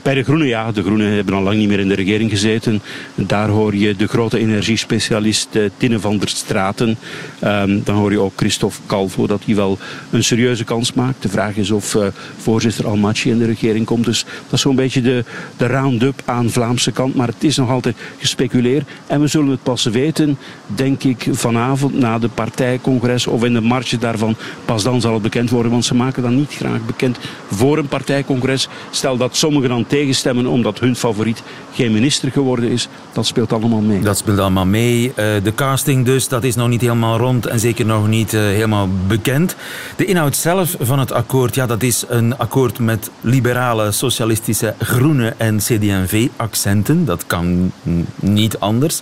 bij 0.01 0.13
de 0.13 0.23
Groenen, 0.23 0.47
ja, 0.47 0.71
de 0.71 0.81
Groenen 0.81 1.11
hebben 1.11 1.33
al 1.33 1.41
lang 1.41 1.57
niet 1.57 1.67
meer 1.67 1.79
in 1.79 1.87
de 1.87 1.95
regering 1.95 2.29
gezeten. 2.29 2.81
Daar 3.15 3.49
hoor 3.49 3.75
je 3.75 3.95
de 3.95 4.07
grote 4.07 4.39
energiespecialist 4.39 5.47
Tinne 5.77 5.99
van 5.99 6.17
der 6.17 6.29
Straten. 6.29 6.97
Um, 7.43 7.81
dan 7.83 7.95
hoor 7.95 8.11
je 8.11 8.19
ook 8.19 8.33
Christophe 8.35 8.79
Calvo, 8.85 9.27
dat 9.27 9.41
hij 9.45 9.55
wel 9.55 9.77
een 10.09 10.23
serieuze 10.23 10.63
kans 10.63 10.93
maakt. 10.93 11.21
De 11.21 11.29
vraag 11.29 11.55
is 11.55 11.71
of 11.71 11.97
voorzitter 12.37 12.87
Almaci 12.87 13.29
in 13.29 13.37
de 13.37 13.45
regering 13.45 13.85
komt. 13.85 14.05
Dus 14.05 14.23
dat 14.23 14.53
is 14.53 14.61
zo'n 14.61 14.75
beetje 14.75 15.01
de, 15.01 15.23
de 15.57 15.67
round-up 15.67 16.21
aan 16.25 16.49
Vlaamse 16.49 16.91
kant. 16.91 17.15
Maar 17.15 17.27
het 17.27 17.43
is 17.43 17.57
nog 17.57 17.69
altijd 17.69 17.95
gespeculeerd. 18.19 18.87
En 19.07 19.21
we 19.21 19.27
zullen 19.27 19.49
het 19.49 19.63
pas 19.63 19.83
weten, 19.83 20.37
denk 20.67 21.03
ik, 21.03 21.27
vanavond 21.31 21.93
na 21.99 22.19
de 22.19 22.27
partijcongres 22.55 23.27
of 23.27 23.43
in 23.43 23.53
de 23.53 23.61
marge 23.61 23.97
daarvan. 23.97 24.35
Pas 24.65 24.83
dan 24.83 25.01
zal 25.01 25.13
het 25.13 25.21
bekend 25.21 25.49
worden, 25.49 25.71
want 25.71 25.85
ze 25.85 25.95
maken 25.95 26.23
dan 26.23 26.35
niet 26.35 26.53
graag 26.53 26.85
bekend 26.85 27.17
voor 27.51 27.77
een 27.77 27.87
partijcongres. 27.87 28.67
Stel 28.91 29.17
dat 29.17 29.35
sommigen 29.35 29.69
dan 29.69 29.87
tegenstemmen 29.87 30.45
omdat 30.47 30.79
hun 30.79 30.95
favoriet 30.95 31.43
geen 31.73 31.91
minister 31.91 32.31
geworden 32.31 32.69
is. 32.69 32.87
Dat 33.13 33.25
speelt 33.25 33.53
allemaal 33.53 33.81
mee. 33.81 33.99
Dat 33.99 34.17
speelt 34.17 34.39
allemaal 34.39 34.65
mee. 34.65 35.07
Eh, 35.15 35.25
de 35.43 35.53
casting 35.55 36.05
dus, 36.05 36.27
dat 36.27 36.43
is 36.43 36.55
nog 36.55 36.67
niet 36.67 36.81
helemaal 36.81 37.17
rond 37.17 37.45
en 37.45 37.59
zeker 37.59 37.85
nog 37.85 38.07
niet 38.07 38.33
eh, 38.33 38.41
helemaal 38.41 38.89
bekend. 39.07 39.55
De 39.95 40.05
inhoud 40.05 40.35
zelf 40.35 40.75
van 40.79 40.99
het 40.99 41.11
akkoord, 41.11 41.55
ja, 41.55 41.65
dat 41.65 41.83
is 41.83 42.05
een 42.07 42.37
akkoord 42.37 42.79
met 42.79 43.09
liberale, 43.21 43.91
socialistische, 43.91 44.73
groene 44.79 45.33
en 45.37 45.57
CD&V 45.57 46.27
accenten. 46.35 47.05
Dat 47.05 47.27
kan 47.27 47.71
niet 48.15 48.59
anders. 48.59 49.01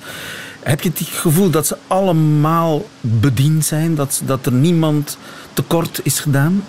Heb 0.64 0.82
je 0.82 0.90
het 0.90 1.08
gevoel 1.08 1.50
dat 1.50 1.68
ze 1.68 1.78
allemaal 1.88 2.86
bediend 3.02 3.66
zijn? 3.66 3.96
Dat, 3.96 4.22
dat 4.26 4.46
er 4.46 4.52
niemand 4.52 5.18
tekort 5.54 6.00
is 6.04 6.20
gedaan? 6.20 6.64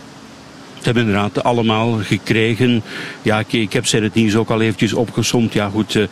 Ze 0.75 0.91
hebben 0.91 1.03
inderdaad 1.03 1.45
allemaal 1.45 1.99
gekregen. 2.03 2.83
Ja, 3.23 3.39
ik, 3.39 3.53
ik 3.53 3.73
heb 3.73 3.87
ze 3.87 3.99
het 3.99 4.15
nieuws 4.15 4.37
ook 4.37 4.51
al 4.51 4.61
eventjes 4.61 4.93
opgesomd. 4.93 5.53
Ja 5.53 5.69
goed, 5.69 5.97
eh, 5.97 6.03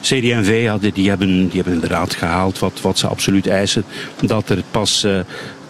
CD&V 0.00 0.60
ja, 0.62 0.78
die, 0.78 1.08
hebben, 1.08 1.48
die 1.48 1.54
hebben 1.54 1.72
inderdaad 1.72 2.14
gehaald 2.14 2.58
wat, 2.58 2.80
wat 2.80 2.98
ze 2.98 3.06
absoluut 3.06 3.46
eisen. 3.46 3.84
Dat 4.20 4.48
er 4.48 4.62
pas 4.70 5.04
uh, 5.04 5.18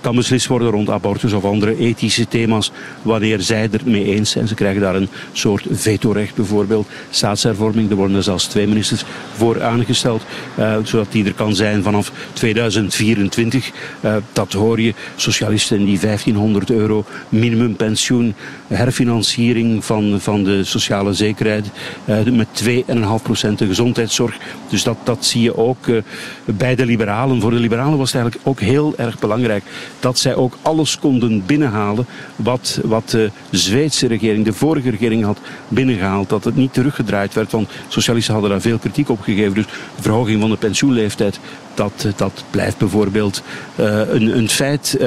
kan 0.04 0.14
beslist 0.14 0.46
worden 0.46 0.70
rond 0.70 0.90
abortus 0.90 1.32
of 1.32 1.44
andere 1.44 1.76
ethische 1.76 2.28
thema's 2.28 2.70
wanneer 3.02 3.40
zij 3.40 3.68
er 3.73 3.80
mee 3.84 4.04
eens 4.04 4.30
zijn. 4.30 4.49
Ze 4.49 4.54
krijgen 4.54 4.80
daar 4.80 4.94
een 4.94 5.08
soort 5.32 5.66
vetorecht 5.70 6.34
bijvoorbeeld. 6.34 6.88
Staatshervorming, 7.11 7.90
er 7.90 7.96
worden 7.96 8.16
er 8.16 8.23
zelfs 8.23 8.46
twee 8.46 8.66
ministers 8.66 9.04
voor 9.37 9.62
aangesteld, 9.62 10.23
uh, 10.58 10.76
zodat 10.82 11.12
die 11.12 11.25
er 11.25 11.34
kan 11.34 11.54
zijn 11.54 11.82
vanaf 11.82 12.12
2024. 12.32 13.70
Uh, 14.00 14.14
eh, 14.14 14.23
dat 14.32 14.52
hoor 14.52 14.80
je, 14.80 14.94
socialisten 15.16 15.84
die 15.84 15.99
1500 15.99 16.70
euro 16.70 17.04
minimumpensioen, 17.28 18.34
herfinanciering 18.66 19.84
van, 19.84 20.20
van 20.20 20.44
de 20.44 20.64
sociale 20.64 21.12
zekerheid 21.12 21.66
uh, 22.04 22.23
met 22.23 22.49
2,5% 22.64 23.54
de 23.56 23.66
gezondheidszorg. 23.66 24.37
Dus 24.68 24.82
dat, 24.82 24.96
dat 25.04 25.25
zie 25.25 25.42
je 25.42 25.56
ook 25.56 25.87
bij 26.44 26.75
de 26.75 26.87
liberalen. 26.87 27.40
Voor 27.40 27.50
de 27.50 27.56
liberalen 27.56 27.99
was 27.99 28.12
het 28.12 28.23
eigenlijk 28.23 28.49
ook 28.49 28.61
heel 28.61 28.94
erg 28.96 29.18
belangrijk 29.18 29.64
dat 30.04 30.18
zij 30.18 30.34
ook 30.34 30.58
alles 30.62 30.99
konden 30.99 31.46
binnenhalen 31.46 32.06
wat, 32.37 32.80
wat 32.82 33.11
de 33.11 33.30
Zweedse 33.50 34.06
regering, 34.06 34.44
de 34.44 34.52
vorige 34.52 34.90
regering 34.90 35.25
had 35.25 35.38
binnengehaald. 35.68 36.28
Dat 36.28 36.44
het 36.44 36.56
niet 36.56 36.73
teruggedraaid 36.73 37.34
werd, 37.34 37.52
want 37.52 37.70
socialisten 37.88 38.32
hadden 38.32 38.50
daar 38.50 38.61
veel 38.61 38.78
kritiek 38.78 39.08
op 39.08 39.20
gegeven. 39.20 39.54
Dus 39.54 39.66
verhoging 40.00 40.40
van 40.40 40.50
de 40.50 40.56
pensioenleeftijd 40.56 41.40
dat, 41.75 42.07
dat 42.16 42.45
blijft 42.50 42.78
bijvoorbeeld 42.78 43.43
een, 43.76 44.37
een 44.37 44.49
feit. 44.49 44.99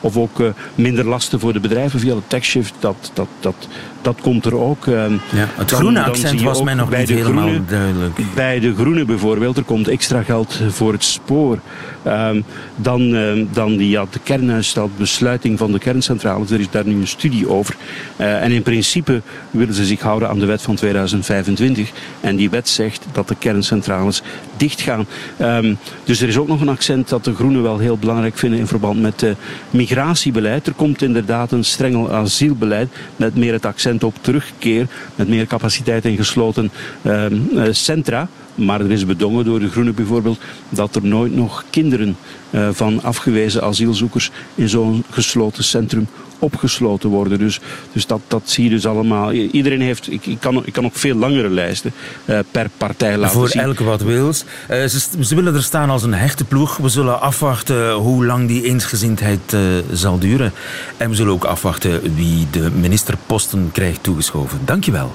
of 0.00 0.16
ook 0.16 0.42
minder 0.74 1.04
lasten 1.04 1.40
voor 1.40 1.52
de 1.52 1.60
bedrijven 1.60 2.00
via 2.00 2.14
de 2.14 2.22
taxshift, 2.26 2.74
dat, 2.78 3.10
dat, 3.14 3.28
dat, 3.40 3.68
dat 4.02 4.20
komt 4.20 4.44
er 4.44 4.56
ook. 4.56 4.86
Ehm, 4.86 5.12
ja, 5.12 5.48
het 5.54 5.70
groene 5.70 6.02
accent 6.02 6.42
was 6.42 6.62
mij 6.62 6.74
nog 6.74 6.96
niet 6.96 7.08
helemaal 7.08 7.50
duidelijk. 7.68 8.20
Bij 8.34 8.60
de 8.60 8.74
groene 8.74 9.04
bijvoorbeeld, 9.04 9.56
er 9.56 9.62
komt 9.62 9.88
extra 9.88 10.22
geld 10.22 10.60
voor 10.68 10.92
het 10.92 11.04
spoor. 11.04 11.58
Ehm, 12.02 12.40
dan 12.76 13.14
ehm, 13.14 13.44
dan 13.52 13.76
die, 13.76 13.88
ja, 13.88 14.06
de 14.24 14.88
besluiting 14.96 15.58
van 15.58 15.72
de 15.72 15.78
kerncentrales. 15.78 16.50
Er 16.50 16.60
is 16.60 16.70
daar 16.70 16.86
nu 16.86 17.00
een 17.00 17.06
studie 17.06 17.48
over. 17.48 17.76
En 18.16 18.52
in 18.52 18.62
principe 18.62 19.22
willen 19.50 19.74
ze 19.74 19.84
zich 19.84 20.00
houden 20.00 20.28
aan 20.28 20.38
de 20.38 20.46
wet 20.46 20.62
van 20.62 20.74
2025. 20.74 21.90
En 22.20 22.36
die 22.36 22.50
wet 22.50 22.68
zegt 22.68 23.06
dat 23.12 23.28
de 23.28 23.36
kerncentrales 23.38 24.22
dichtgaan. 24.56 25.06
Um, 25.40 25.78
dus 26.08 26.20
er 26.20 26.28
is 26.28 26.38
ook 26.38 26.48
nog 26.48 26.60
een 26.60 26.68
accent 26.68 27.08
dat 27.08 27.24
de 27.24 27.34
Groenen 27.34 27.62
wel 27.62 27.78
heel 27.78 27.98
belangrijk 27.98 28.38
vinden 28.38 28.58
in 28.58 28.66
verband 28.66 29.00
met 29.00 29.22
uh, 29.22 29.30
migratiebeleid. 29.70 30.66
Er 30.66 30.72
komt 30.72 31.02
inderdaad 31.02 31.52
een 31.52 31.64
strengel 31.64 32.12
asielbeleid 32.12 32.88
met 33.16 33.36
meer 33.36 33.52
het 33.52 33.66
accent 33.66 34.04
op 34.04 34.14
terugkeer, 34.20 34.86
met 35.14 35.28
meer 35.28 35.46
capaciteit 35.46 36.04
in 36.04 36.16
gesloten 36.16 36.70
uh, 37.02 37.26
centra. 37.70 38.28
Maar 38.54 38.80
er 38.80 38.90
is 38.90 39.06
bedongen 39.06 39.44
door 39.44 39.60
de 39.60 39.68
Groenen 39.68 39.94
bijvoorbeeld 39.94 40.40
dat 40.68 40.96
er 40.96 41.04
nooit 41.04 41.34
nog 41.34 41.64
kinderen 41.70 42.16
uh, 42.50 42.68
van 42.72 43.02
afgewezen 43.02 43.62
asielzoekers 43.62 44.30
in 44.54 44.68
zo'n 44.68 45.04
gesloten 45.10 45.64
centrum 45.64 46.06
opgesloten 46.38 47.08
worden. 47.08 47.38
Dus, 47.38 47.60
dus 47.92 48.06
dat, 48.06 48.20
dat 48.28 48.42
zie 48.44 48.64
je 48.64 48.70
dus 48.70 48.86
allemaal. 48.86 49.32
Iedereen 49.32 49.80
heeft, 49.80 50.12
ik, 50.12 50.26
ik, 50.26 50.40
kan, 50.40 50.66
ik 50.66 50.72
kan 50.72 50.84
ook 50.84 50.94
veel 50.94 51.14
langere 51.14 51.50
lijsten 51.50 51.92
uh, 52.24 52.38
per 52.50 52.70
partij 52.76 53.16
laten 53.16 53.36
Voor 53.36 53.48
zien. 53.48 53.60
Voor 53.60 53.70
elke 53.70 53.84
wat 53.84 54.02
wils. 54.02 54.44
Uh, 54.70 54.84
ze, 54.84 55.00
ze, 55.20 55.34
willen 55.34 55.54
er 55.54 55.62
staan 55.62 55.90
als 55.90 56.02
een 56.02 56.14
hechte 56.14 56.44
ploeg. 56.44 56.76
We 56.76 56.88
zullen 56.88 57.20
afwachten 57.20 57.92
hoe 57.92 58.26
lang 58.26 58.48
die 58.48 58.64
eensgezindheid 58.64 59.52
uh, 59.54 59.60
zal 59.92 60.18
duren. 60.18 60.52
En 60.96 61.10
we 61.10 61.16
zullen 61.16 61.32
ook 61.32 61.44
afwachten 61.44 62.14
wie 62.14 62.46
de 62.50 62.70
ministerposten 62.70 63.70
krijgt 63.72 64.02
toegeschoven. 64.02 64.58
Dankjewel. 64.64 65.14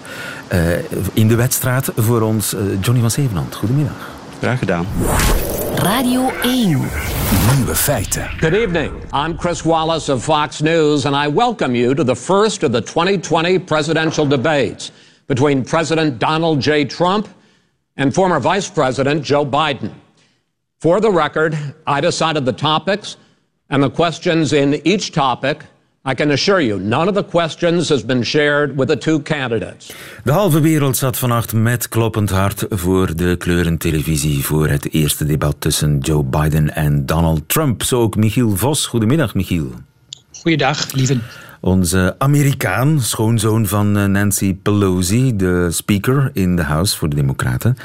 in 1.14 1.28
de 1.28 1.36
wedstrijd 1.36 1.90
voor 1.98 2.22
ons 2.22 2.56
Johnny 2.82 3.02
van 3.02 3.12
Zevenand. 3.12 3.56
Goedemiddag. 3.56 4.12
Graag 4.40 4.60
gedaan. 4.60 4.86
Radio 5.82 6.30
1. 6.44 6.44
Nieuwe 6.44 7.76
feiten. 7.76 8.30
Good 8.40 8.54
evening. 8.54 9.02
I'm 9.12 9.38
Chris 9.38 9.66
Wallace 9.66 10.08
of 10.08 10.24
Fox 10.24 10.62
News, 10.62 11.06
and 11.06 11.16
I 11.16 11.28
welcome 11.28 11.74
you 11.76 11.96
to 11.96 12.04
the 12.04 12.16
first 12.16 12.64
of 12.64 12.72
the 12.72 12.82
2020 12.82 13.60
presidential 13.60 14.26
debates 14.26 14.92
between 15.28 15.66
President 15.66 16.20
Donald 16.20 16.62
J. 16.62 16.86
Trump 16.86 17.28
and 17.98 18.14
former 18.14 18.40
Vice 18.40 18.70
President 18.70 19.24
Joe 19.24 19.46
Biden. 19.46 19.92
For 20.80 21.00
the 21.02 21.12
record, 21.12 21.58
I 21.88 22.02
decided 22.02 22.46
the 22.46 22.54
topics 22.54 23.18
and 23.70 23.82
the 23.82 23.90
questions 23.90 24.54
in 24.54 24.76
each 24.86 25.12
topic 25.12 25.64
I 26.12 26.14
can 26.14 26.32
assure 26.32 26.62
you, 26.62 26.80
none 26.80 27.08
of 27.08 27.16
the 27.16 27.24
questions 27.24 27.90
has 27.90 28.06
been 28.06 28.24
shared 28.24 28.76
with 28.76 28.88
the 28.88 28.98
two 28.98 29.22
candidates. 29.22 29.94
De 30.24 30.32
halve 30.32 30.60
wereld 30.60 30.98
zat 30.98 31.18
vannacht 31.18 31.54
met 31.54 31.90
kloppend 31.90 32.30
hart 32.30 32.66
voor 32.70 33.16
de 33.16 33.36
kleurentelevisie 33.38 34.44
voor 34.44 34.68
het 34.68 34.94
eerste 34.94 35.26
debat 35.26 35.56
tussen 35.60 35.98
Joe 35.98 36.24
Biden 36.24 36.76
en 36.76 37.06
Donald 37.06 37.50
Trump. 37.50 37.84
Zo 37.84 38.02
ook 38.02 38.16
Michiel 38.16 38.56
Vos. 38.56 38.86
Goedemiddag, 38.86 39.34
Michiel. 39.34 39.72
Goeiedag, 40.42 40.92
lieve. 40.92 41.18
Onze 41.62 42.16
Amerikaan, 42.18 43.02
schoonzoon 43.02 43.68
van 43.68 43.98
eh, 43.98 44.06
Nancy 44.06 44.56
Pelosi, 44.56 45.36
de 45.36 45.72
speaker 45.72 46.30
in 46.34 46.56
de 46.56 46.64
House 46.64 46.98
voor 46.98 47.10
de 47.10 47.16
Democraten. 47.16 47.78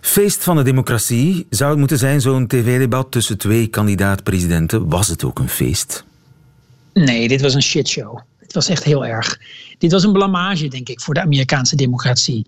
Feest 0.00 0.44
van 0.44 0.56
de 0.56 0.62
democratie 0.62 1.46
zou 1.50 1.70
het 1.70 1.78
moeten 1.78 1.98
zijn, 1.98 2.20
zo'n 2.20 2.46
tv-debat 2.46 3.10
tussen 3.10 3.38
twee 3.38 3.66
kandidaat-presidenten. 3.66 4.88
Was 4.88 5.08
het 5.08 5.24
ook 5.24 5.38
een 5.38 5.48
feest? 5.48 6.04
Nee, 6.94 7.28
dit 7.28 7.40
was 7.40 7.54
een 7.54 7.62
shitshow. 7.62 8.18
Het 8.38 8.52
was 8.52 8.68
echt 8.68 8.84
heel 8.84 9.06
erg. 9.06 9.40
Dit 9.78 9.92
was 9.92 10.04
een 10.04 10.12
blamage, 10.12 10.68
denk 10.68 10.88
ik, 10.88 11.00
voor 11.00 11.14
de 11.14 11.20
Amerikaanse 11.20 11.76
democratie. 11.76 12.46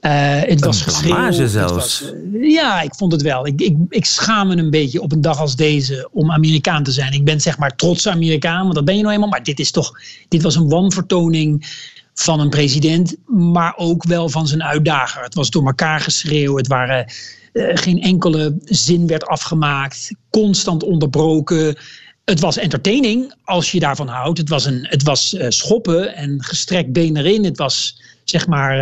Uh, 0.00 0.40
het 0.40 0.64
was 0.64 0.86
een 0.86 1.02
blamage 1.02 1.48
zelfs. 1.48 1.74
Was, 1.74 2.12
uh, 2.32 2.52
ja, 2.52 2.80
ik 2.80 2.94
vond 2.94 3.12
het 3.12 3.22
wel. 3.22 3.46
Ik, 3.46 3.60
ik, 3.60 3.76
ik 3.88 4.04
schaam 4.04 4.48
me 4.48 4.56
een 4.56 4.70
beetje 4.70 5.00
op 5.00 5.12
een 5.12 5.20
dag 5.20 5.38
als 5.38 5.56
deze 5.56 6.08
om 6.12 6.30
Amerikaan 6.30 6.82
te 6.82 6.92
zijn. 6.92 7.12
Ik 7.12 7.24
ben 7.24 7.40
zeg 7.40 7.58
maar 7.58 7.76
trots 7.76 8.06
Amerikaan, 8.06 8.62
want 8.62 8.74
dat 8.74 8.84
ben 8.84 8.96
je 8.96 9.02
nou 9.02 9.14
eenmaal. 9.14 9.28
Maar 9.28 9.42
dit 9.42 9.58
is 9.58 9.70
toch, 9.70 9.92
dit 10.28 10.42
was 10.42 10.56
een 10.56 10.68
wanvertoning 10.68 11.66
van 12.14 12.40
een 12.40 12.50
president, 12.50 13.16
maar 13.26 13.74
ook 13.76 14.04
wel 14.04 14.28
van 14.28 14.46
zijn 14.46 14.62
uitdager. 14.62 15.22
Het 15.22 15.34
was 15.34 15.50
door 15.50 15.66
elkaar 15.66 16.00
geschreeuw. 16.00 16.56
Het 16.56 16.66
waren 16.66 17.12
uh, 17.52 17.70
geen 17.74 18.02
enkele 18.02 18.56
zin 18.64 19.06
werd 19.06 19.26
afgemaakt, 19.26 20.14
constant 20.30 20.82
onderbroken 20.82 21.76
het 22.24 22.40
was 22.40 22.56
entertaining 22.56 23.34
als 23.44 23.72
je 23.72 23.80
daarvan 23.80 24.08
houdt. 24.08 24.38
Het 24.38 24.48
was, 24.48 24.64
een, 24.64 24.86
het 24.88 25.02
was 25.02 25.34
uh, 25.34 25.46
schoppen 25.48 26.14
en 26.14 26.42
gestrekt 26.42 26.92
been 26.92 27.16
erin. 27.16 27.44
Het 27.44 27.58
was 27.58 28.00
zeg 28.24 28.46
maar 28.46 28.76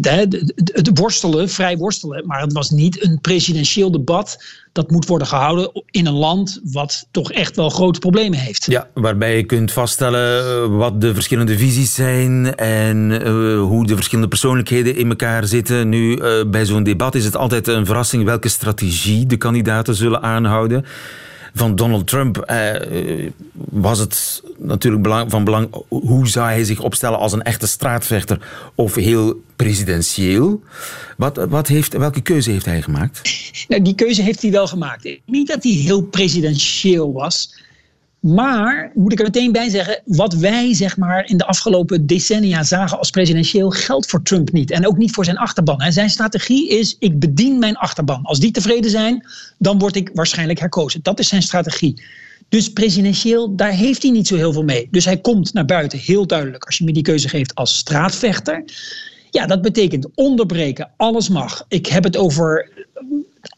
de, 0.00 0.52
het 0.72 0.98
worstelen, 0.98 1.48
vrij 1.48 1.76
worstelen. 1.76 2.26
Maar 2.26 2.40
het 2.40 2.52
was 2.52 2.70
niet 2.70 3.04
een 3.04 3.18
presidentieel 3.20 3.90
debat 3.90 4.44
dat 4.72 4.90
moet 4.90 5.06
worden 5.06 5.26
gehouden 5.26 5.82
in 5.90 6.06
een 6.06 6.14
land 6.14 6.60
wat 6.64 7.06
toch 7.10 7.32
echt 7.32 7.56
wel 7.56 7.70
grote 7.70 7.98
problemen 7.98 8.38
heeft. 8.38 8.66
Ja, 8.66 8.88
waarbij 8.94 9.36
je 9.36 9.44
kunt 9.44 9.72
vaststellen 9.72 10.44
eh, 10.44 10.76
wat 10.76 11.00
de 11.00 11.14
verschillende 11.14 11.58
visies 11.58 11.94
zijn 11.94 12.54
en 12.54 13.26
hoe 13.56 13.86
de 13.86 13.94
verschillende 13.94 14.28
persoonlijkheden 14.28 14.96
in 14.96 15.08
elkaar 15.08 15.46
zitten. 15.46 15.88
Nu, 15.88 16.20
bij 16.46 16.64
zo'n 16.64 16.82
debat 16.82 17.14
is 17.14 17.24
het 17.24 17.36
altijd 17.36 17.66
een 17.66 17.86
verrassing 17.86 18.24
welke 18.24 18.48
strategie 18.48 19.26
de 19.26 19.36
kandidaten 19.36 19.94
zullen 19.94 20.22
aanhouden 20.22 20.84
van 21.54 21.76
Donald 21.76 22.06
Trump 22.06 22.38
eh, 22.38 23.30
was 23.52 23.98
het 23.98 24.42
natuurlijk 24.58 25.30
van 25.30 25.44
belang 25.44 25.68
hoe 25.88 26.28
zou 26.28 26.46
hij 26.46 26.64
zich 26.64 26.80
opstellen 26.80 27.18
als 27.18 27.32
een 27.32 27.42
echte 27.42 27.66
straatvechter 27.66 28.38
of 28.74 28.94
heel 28.94 29.42
presidentieel. 29.56 30.62
Wat, 31.16 31.36
wat 31.48 31.68
heeft, 31.68 31.92
welke 31.92 32.20
keuze 32.20 32.50
heeft 32.50 32.64
hij 32.64 32.82
gemaakt? 32.82 33.20
Nou, 33.68 33.82
die 33.82 33.94
keuze 33.94 34.22
heeft 34.22 34.42
hij 34.42 34.50
wel 34.50 34.66
gemaakt. 34.66 35.18
Niet 35.26 35.48
dat 35.48 35.62
hij 35.62 35.72
heel 35.72 36.02
presidentieel 36.02 37.12
was. 37.12 37.62
Maar, 38.24 38.90
moet 38.94 39.12
ik 39.12 39.18
er 39.18 39.24
meteen 39.24 39.52
bij 39.52 39.68
zeggen, 39.68 40.02
wat 40.04 40.34
wij 40.34 40.74
zeg 40.74 40.96
maar 40.96 41.26
in 41.26 41.36
de 41.36 41.46
afgelopen 41.46 42.06
decennia 42.06 42.62
zagen 42.62 42.98
als 42.98 43.10
presidentieel 43.10 43.70
geldt 43.70 44.10
voor 44.10 44.22
Trump 44.22 44.52
niet. 44.52 44.70
En 44.70 44.86
ook 44.86 44.96
niet 44.96 45.12
voor 45.12 45.24
zijn 45.24 45.36
achterban. 45.36 45.92
Zijn 45.92 46.10
strategie 46.10 46.68
is, 46.68 46.96
ik 46.98 47.18
bedien 47.18 47.58
mijn 47.58 47.76
achterban. 47.76 48.22
Als 48.22 48.40
die 48.40 48.50
tevreden 48.50 48.90
zijn, 48.90 49.26
dan 49.58 49.78
word 49.78 49.96
ik 49.96 50.10
waarschijnlijk 50.14 50.58
herkozen. 50.58 51.02
Dat 51.02 51.18
is 51.18 51.28
zijn 51.28 51.42
strategie. 51.42 52.02
Dus 52.48 52.72
presidentieel, 52.72 53.56
daar 53.56 53.72
heeft 53.72 54.02
hij 54.02 54.12
niet 54.12 54.26
zo 54.26 54.36
heel 54.36 54.52
veel 54.52 54.64
mee. 54.64 54.88
Dus 54.90 55.04
hij 55.04 55.20
komt 55.20 55.52
naar 55.52 55.64
buiten 55.64 55.98
heel 55.98 56.26
duidelijk, 56.26 56.64
als 56.64 56.78
je 56.78 56.84
me 56.84 56.92
die 56.92 57.02
keuze 57.02 57.28
geeft, 57.28 57.54
als 57.54 57.76
straatvechter. 57.76 58.64
Ja, 59.30 59.46
dat 59.46 59.62
betekent 59.62 60.08
onderbreken, 60.14 60.90
alles 60.96 61.28
mag. 61.28 61.64
Ik 61.68 61.86
heb 61.86 62.04
het 62.04 62.16
over 62.16 62.70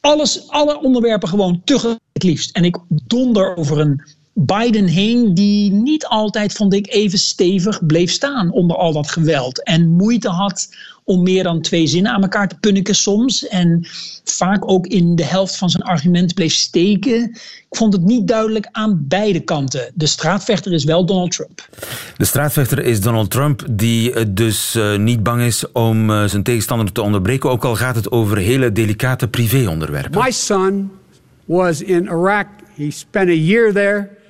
alles, 0.01 0.49
alle 0.49 0.81
onderwerpen 0.81 1.29
gewoon 1.29 1.61
tegelijk 1.65 2.01
liefst. 2.13 2.57
En 2.57 2.65
ik 2.65 2.77
donder 2.89 3.57
over 3.57 3.81
een 3.81 4.03
Biden 4.39 4.87
heen, 4.87 5.35
die 5.35 5.73
niet 5.73 6.07
altijd, 6.07 6.53
vond 6.53 6.75
ik, 6.75 6.93
even 6.93 7.19
stevig 7.19 7.87
bleef 7.87 8.11
staan 8.11 8.51
onder 8.51 8.77
al 8.77 8.93
dat 8.93 9.11
geweld. 9.11 9.63
En 9.63 9.89
moeite 9.89 10.29
had 10.29 10.69
om 11.05 11.23
meer 11.23 11.43
dan 11.43 11.61
twee 11.61 11.87
zinnen 11.87 12.13
aan 12.13 12.23
elkaar 12.23 12.49
te 12.49 12.57
punniken 12.61 12.95
soms. 12.95 13.49
En 13.49 13.87
vaak 14.25 14.71
ook 14.71 14.87
in 14.87 15.15
de 15.15 15.25
helft 15.25 15.57
van 15.57 15.71
zijn 15.71 15.83
argument 15.83 16.35
bleef 16.35 16.53
steken. 16.53 17.31
Ik 17.71 17.77
vond 17.77 17.93
het 17.93 18.03
niet 18.03 18.29
duidelijk 18.29 18.69
aan 18.73 19.05
beide 19.09 19.41
kanten. 19.41 19.91
De 19.95 20.07
straatvechter 20.07 20.73
is 20.73 20.85
wel 20.85 21.07
Donald 21.07 21.31
Trump. 21.31 21.69
De 22.17 22.25
straatvechter 22.25 22.85
is 22.85 23.01
Donald 23.01 23.31
Trump, 23.31 23.65
die 23.71 24.33
dus 24.33 24.75
uh, 24.75 24.97
niet 24.97 25.23
bang 25.23 25.43
is 25.43 25.73
om 25.73 26.11
uh, 26.11 26.25
zijn 26.25 26.43
tegenstander 26.43 26.93
te 26.93 27.03
onderbreken. 27.03 27.51
Ook 27.51 27.65
al 27.65 27.77
gaat 27.77 27.97
het 27.97 28.11
over 28.11 28.37
hele 28.37 28.73
delicate 28.73 29.29
privéonderwerpen. 29.29 30.23
My 30.23 30.31
son 30.31 30.91
was 31.45 31.83
in 31.83 32.05
Iraq. 32.05 32.47
He 32.75 32.91
spent 32.91 33.29
a 33.29 33.33
year 33.33 33.73
there. 33.73 34.25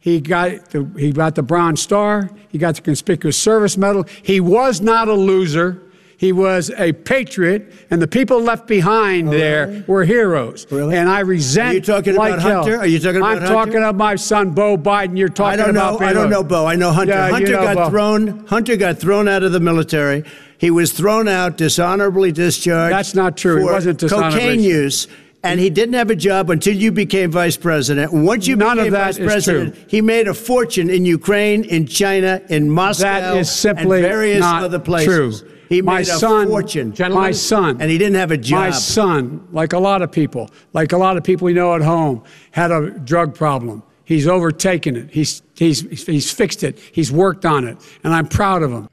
He 0.00 0.20
got 0.20 0.70
the, 0.70 0.88
he 0.96 1.12
got 1.12 1.34
the 1.34 1.42
Bronze 1.42 1.82
Star. 1.82 2.30
He 2.48 2.58
got 2.58 2.76
the 2.76 2.82
Conspicuous 2.82 3.36
Service 3.36 3.76
Medal. 3.76 4.04
He 4.22 4.40
was 4.40 4.80
not 4.80 5.08
a 5.08 5.14
loser. 5.14 5.82
He 6.18 6.32
was 6.32 6.70
a 6.70 6.92
patriot, 6.94 7.72
and 7.90 8.02
the 8.02 8.08
people 8.08 8.42
left 8.42 8.66
behind 8.66 9.28
oh, 9.28 9.30
there 9.30 9.68
really? 9.68 9.84
were 9.86 10.04
heroes. 10.04 10.66
Really? 10.68 10.96
And 10.96 11.08
I 11.08 11.20
resent. 11.20 11.68
Are 11.68 11.74
you 11.74 11.80
talking 11.80 12.16
like 12.16 12.34
about 12.34 12.42
Hunter? 12.42 12.72
Hell. 12.72 12.80
Are 12.80 12.86
you 12.86 12.98
talking 12.98 13.18
about 13.18 13.30
I'm 13.30 13.38
Hunter? 13.38 13.54
talking 13.54 13.76
about 13.76 13.94
my 13.94 14.16
son 14.16 14.50
Bo 14.50 14.76
Biden. 14.76 15.16
You're 15.16 15.28
talking 15.28 15.60
I 15.60 15.64
don't 15.64 15.70
about. 15.76 16.00
Know, 16.00 16.06
I 16.06 16.12
don't 16.12 16.28
know 16.28 16.42
Bo. 16.42 16.66
I 16.66 16.74
know 16.74 16.90
Hunter. 16.90 17.12
Yeah, 17.12 17.30
Hunter 17.30 17.46
you 17.46 17.52
know 17.52 17.62
got 17.62 17.76
Bo. 17.76 17.90
thrown. 17.90 18.46
Hunter 18.46 18.76
got 18.76 18.98
thrown 18.98 19.28
out 19.28 19.44
of 19.44 19.52
the 19.52 19.60
military. 19.60 20.24
He 20.58 20.72
was 20.72 20.90
thrown 20.90 21.28
out, 21.28 21.56
dishonorably 21.56 22.32
discharged. 22.32 22.92
That's 22.92 23.14
not 23.14 23.36
true. 23.36 23.54
For 23.54 23.60
He 23.60 23.64
wasn't 23.66 24.00
dishonorably. 24.00 24.40
cocaine 24.40 24.60
use. 24.60 25.06
And 25.44 25.60
he 25.60 25.70
didn't 25.70 25.94
have 25.94 26.10
a 26.10 26.16
job 26.16 26.50
until 26.50 26.74
you 26.74 26.90
became 26.90 27.30
vice 27.30 27.56
president. 27.56 28.12
Once 28.12 28.48
you 28.48 28.56
None 28.56 28.76
became 28.76 28.92
vice 28.92 29.18
president, 29.18 29.74
true. 29.74 29.84
he 29.88 30.00
made 30.00 30.26
a 30.26 30.34
fortune 30.34 30.90
in 30.90 31.04
Ukraine, 31.04 31.62
in 31.64 31.86
China, 31.86 32.42
in 32.48 32.68
Moscow, 32.68 33.04
That 33.04 33.36
is 33.36 33.50
simply 33.50 33.98
and 33.98 34.08
various 34.08 34.40
not 34.40 34.64
other 34.64 34.80
places. 34.80 35.40
true. 35.42 35.50
He 35.68 35.82
my 35.82 35.98
made 35.98 36.08
a 36.08 36.18
son, 36.18 36.48
fortune. 36.48 36.94
My 36.98 37.30
son, 37.30 37.80
and 37.80 37.90
he 37.90 37.98
didn't 37.98 38.16
have 38.16 38.30
a 38.32 38.36
job. 38.38 38.58
My 38.58 38.70
son, 38.70 39.46
like 39.52 39.74
a 39.74 39.78
lot 39.78 40.02
of 40.02 40.10
people, 40.10 40.50
like 40.72 40.92
a 40.92 40.96
lot 40.98 41.16
of 41.16 41.22
people 41.24 41.44
we 41.44 41.52
know 41.52 41.74
at 41.74 41.82
home, 41.82 42.24
had 42.50 42.72
a 42.72 42.90
drug 42.90 43.34
problem. 43.34 43.82
He's 44.04 44.26
overtaken 44.26 44.96
it. 44.96 45.10
He's, 45.10 45.42
he's, 45.54 45.80
he's 46.06 46.32
fixed 46.32 46.64
it. 46.64 46.78
He's 46.92 47.12
worked 47.12 47.44
on 47.44 47.68
it. 47.68 47.76
And 48.02 48.14
I'm 48.14 48.26
proud 48.26 48.62
of 48.62 48.72
him. 48.72 48.88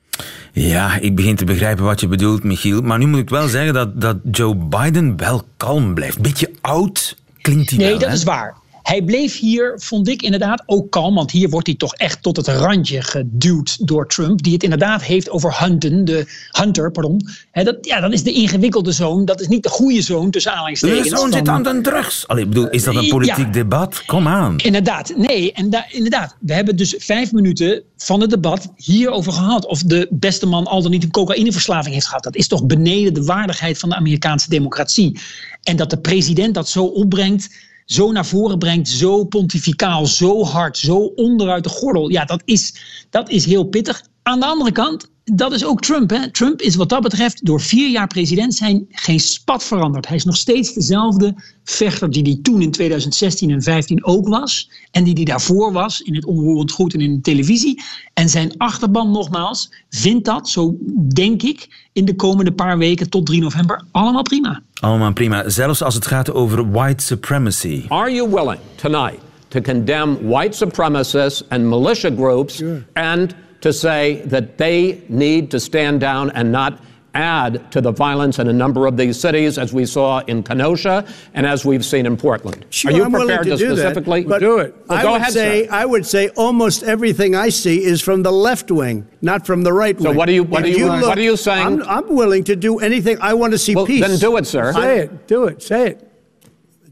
Ja, 0.51 0.97
ik 0.97 1.15
begin 1.15 1.35
te 1.35 1.45
begrijpen 1.45 1.83
wat 1.83 1.99
je 1.99 2.07
bedoelt, 2.07 2.43
Michiel. 2.43 2.81
Maar 2.81 2.97
nu 2.97 3.05
moet 3.07 3.19
ik 3.19 3.29
wel 3.29 3.47
zeggen 3.47 3.73
dat, 3.73 4.01
dat 4.01 4.17
Joe 4.31 4.55
Biden 4.55 5.17
wel 5.17 5.43
kalm 5.57 5.93
blijft. 5.93 6.19
Beetje 6.21 6.51
oud 6.61 7.17
klinkt 7.41 7.69
hij 7.69 7.79
Nee, 7.79 7.89
wel. 7.89 7.99
dat 7.99 8.09
hè? 8.09 8.15
is 8.15 8.23
waar. 8.23 8.55
Hij 8.85 9.01
bleef 9.03 9.39
hier, 9.39 9.73
vond 9.81 10.07
ik 10.07 10.21
inderdaad 10.21 10.63
ook 10.65 10.91
kalm. 10.91 11.15
Want 11.15 11.31
hier 11.31 11.49
wordt 11.49 11.67
hij 11.67 11.75
toch 11.75 11.93
echt 11.95 12.23
tot 12.23 12.37
het 12.37 12.47
randje 12.47 13.01
geduwd 13.01 13.87
door 13.87 14.07
Trump. 14.07 14.43
Die 14.43 14.53
het 14.53 14.63
inderdaad 14.63 15.03
heeft 15.03 15.29
over 15.29 15.59
Hunten, 15.59 16.05
de 16.05 16.25
Hunter, 16.51 16.91
pardon. 16.91 17.21
Dat, 17.51 17.77
ja, 17.81 17.99
dat 17.99 18.13
is 18.13 18.23
de 18.23 18.31
ingewikkelde 18.31 18.91
zoon. 18.91 19.25
Dat 19.25 19.41
is 19.41 19.47
niet 19.47 19.63
de 19.63 19.69
goede 19.69 20.01
zoon 20.01 20.31
tussen 20.31 20.51
De 20.51 20.57
aanhalingstekens. 20.57 21.07
zoon 21.09 21.19
van- 21.19 21.31
zit 21.31 21.47
aan 21.47 21.63
de 21.63 21.81
drugs. 21.81 22.27
Allee, 22.27 22.43
ik 22.43 22.49
bedoel, 22.49 22.69
is 22.69 22.83
dat 22.83 22.95
een 22.95 23.03
Ja. 23.03 23.09
politiek 23.09 23.53
debat? 23.53 24.03
Kom 24.05 24.27
aan. 24.27 24.57
Inderdaad, 24.57 25.13
nee, 25.17 25.51
en 25.53 25.69
da- 25.69 25.85
inderdaad. 25.89 26.35
We 26.39 26.53
hebben 26.53 26.75
dus 26.75 26.95
vijf 26.97 27.31
minuten 27.31 27.83
van 27.97 28.21
het 28.21 28.29
debat 28.29 28.71
hierover 28.75 29.31
gehad. 29.31 29.65
Of 29.65 29.83
de 29.83 30.07
beste 30.11 30.45
man 30.45 30.65
al 30.65 30.81
dan 30.81 30.91
niet 30.91 31.03
een 31.03 31.11
cocaïneverslaving 31.11 31.93
heeft 31.93 32.07
gehad. 32.07 32.23
Dat 32.23 32.35
is 32.35 32.47
toch 32.47 32.65
beneden 32.65 33.13
de 33.13 33.23
waardigheid 33.23 33.77
van 33.77 33.89
de 33.89 33.95
Amerikaanse 33.95 34.49
democratie. 34.49 35.19
En 35.63 35.75
dat 35.75 35.89
de 35.89 35.97
president 35.97 36.53
dat 36.53 36.69
zo 36.69 36.85
opbrengt, 36.85 37.49
zo 37.85 38.11
naar 38.11 38.25
voren 38.25 38.57
brengt, 38.57 38.87
zo 38.87 39.23
pontificaal, 39.23 40.05
zo 40.05 40.43
hard, 40.43 40.77
zo 40.77 40.97
onderuit 40.97 41.63
de 41.63 41.69
gordel. 41.69 42.09
Ja, 42.09 42.25
dat 42.25 42.41
is, 42.45 42.75
dat 43.09 43.29
is 43.29 43.45
heel 43.45 43.63
pittig. 43.63 44.03
Aan 44.23 44.39
de 44.39 44.45
andere 44.45 44.71
kant, 44.71 45.11
dat 45.33 45.51
is 45.51 45.65
ook 45.65 45.81
Trump. 45.81 46.09
Hè? 46.09 46.31
Trump 46.31 46.61
is 46.61 46.75
wat 46.75 46.89
dat 46.89 47.01
betreft 47.01 47.45
door 47.45 47.61
vier 47.61 47.89
jaar 47.89 48.07
president 48.07 48.53
zijn 48.53 48.85
geen 48.91 49.19
spat 49.19 49.63
veranderd. 49.63 50.07
Hij 50.07 50.15
is 50.15 50.25
nog 50.25 50.35
steeds 50.35 50.73
dezelfde 50.73 51.35
vechter 51.63 52.11
die 52.11 52.23
hij 52.23 52.39
toen 52.41 52.61
in 52.61 52.71
2016 52.71 53.49
en 53.49 53.59
2015 53.59 54.05
ook 54.05 54.27
was. 54.27 54.69
En 54.91 55.03
die 55.03 55.13
hij 55.13 55.23
daarvoor 55.23 55.71
was 55.71 56.01
in 56.01 56.15
het 56.15 56.25
onroerend 56.25 56.71
goed 56.71 56.93
en 56.93 57.01
in 57.01 57.13
de 57.13 57.21
televisie. 57.21 57.81
En 58.13 58.29
zijn 58.29 58.57
achterban 58.57 59.11
nogmaals 59.11 59.71
vindt 59.89 60.25
dat, 60.25 60.49
zo 60.49 60.77
denk 61.13 61.43
ik, 61.43 61.87
in 61.93 62.05
de 62.05 62.15
komende 62.15 62.51
paar 62.51 62.77
weken 62.77 63.09
tot 63.09 63.25
3 63.25 63.41
november 63.41 63.83
allemaal 63.91 64.23
prima. 64.23 64.61
Allemaal 64.73 65.13
prima. 65.13 65.49
Zelfs 65.49 65.83
als 65.83 65.95
het 65.95 66.07
gaat 66.07 66.33
over 66.33 66.71
white 66.71 67.03
supremacy. 67.03 67.85
Are 67.87 68.11
you 68.11 68.29
willing 68.29 68.59
tonight 68.75 69.19
to 69.47 69.61
condemn 69.61 70.17
white 70.27 70.55
supremacists 70.55 71.43
and 71.49 71.63
militia 71.63 72.09
groups 72.15 72.63
and 72.93 73.35
to 73.65 73.73
say 73.73 74.21
that 74.25 74.59
they 74.59 75.01
need 75.09 75.49
to 75.49 75.59
stand 75.59 75.99
down 75.99 76.29
and 76.31 76.51
not 76.51 76.79
add 77.15 77.71
to 77.71 77.81
the 77.81 77.91
violence 77.91 78.37
in 78.37 78.47
a 78.47 78.53
number 78.53 78.85
of 78.85 78.95
these 78.95 79.19
cities, 79.19 79.57
as 79.57 79.73
we 79.73 79.87
saw 79.87 80.19
in 80.27 80.43
Kenosha 80.43 81.03
and 81.33 81.47
as 81.47 81.65
we've 81.65 81.83
seen 81.83 82.05
in 82.05 82.15
Portland? 82.15 82.63
Sure, 82.69 82.91
Are 82.91 82.95
you 82.95 83.03
I'm 83.05 83.11
prepared 83.11 83.45
to, 83.45 83.49
to, 83.51 83.57
do 83.57 83.75
specifically 83.75 84.21
that, 84.21 84.29
but 84.29 84.39
Do 84.39 84.59
it. 84.59 84.75
Well, 84.87 84.99
I 84.99 85.01
go 85.01 85.11
would 85.13 85.21
ahead, 85.21 85.33
say 85.33 85.65
sir. 85.65 85.73
I 85.73 85.83
would 85.85 86.05
say 86.05 86.29
almost 86.37 86.83
everything 86.83 87.33
I 87.33 87.49
see 87.49 87.83
is 87.83 88.01
from 88.03 88.21
the 88.21 88.31
left 88.31 88.69
wing, 88.69 89.07
not 89.23 89.47
from 89.47 89.63
the 89.63 89.73
right 89.73 89.95
wing. 89.95 90.03
So 90.03 90.11
what 90.11 90.29
are 90.29 90.33
you- 90.33 90.43
what 90.43 90.63
If 90.63 90.75
are 90.75 90.79
you- 90.79 90.87
what 90.87 91.17
are 91.17 91.21
you 91.21 91.35
saying? 91.35 91.81
I'm, 91.81 91.89
I'm 91.89 92.07
willing 92.15 92.43
to 92.43 92.55
do 92.55 92.77
anything. 92.77 93.17
I 93.19 93.33
want 93.33 93.53
to 93.53 93.57
see 93.57 93.73
Well, 93.73 93.87
peace. 93.87 94.05
then 94.05 94.19
do 94.19 94.37
it, 94.37 94.45
sir. 94.45 94.73
Say 94.73 94.99
it. 94.99 95.25
Do 95.27 95.45
it. 95.45 95.63
Say 95.63 95.87
it. 95.87 95.99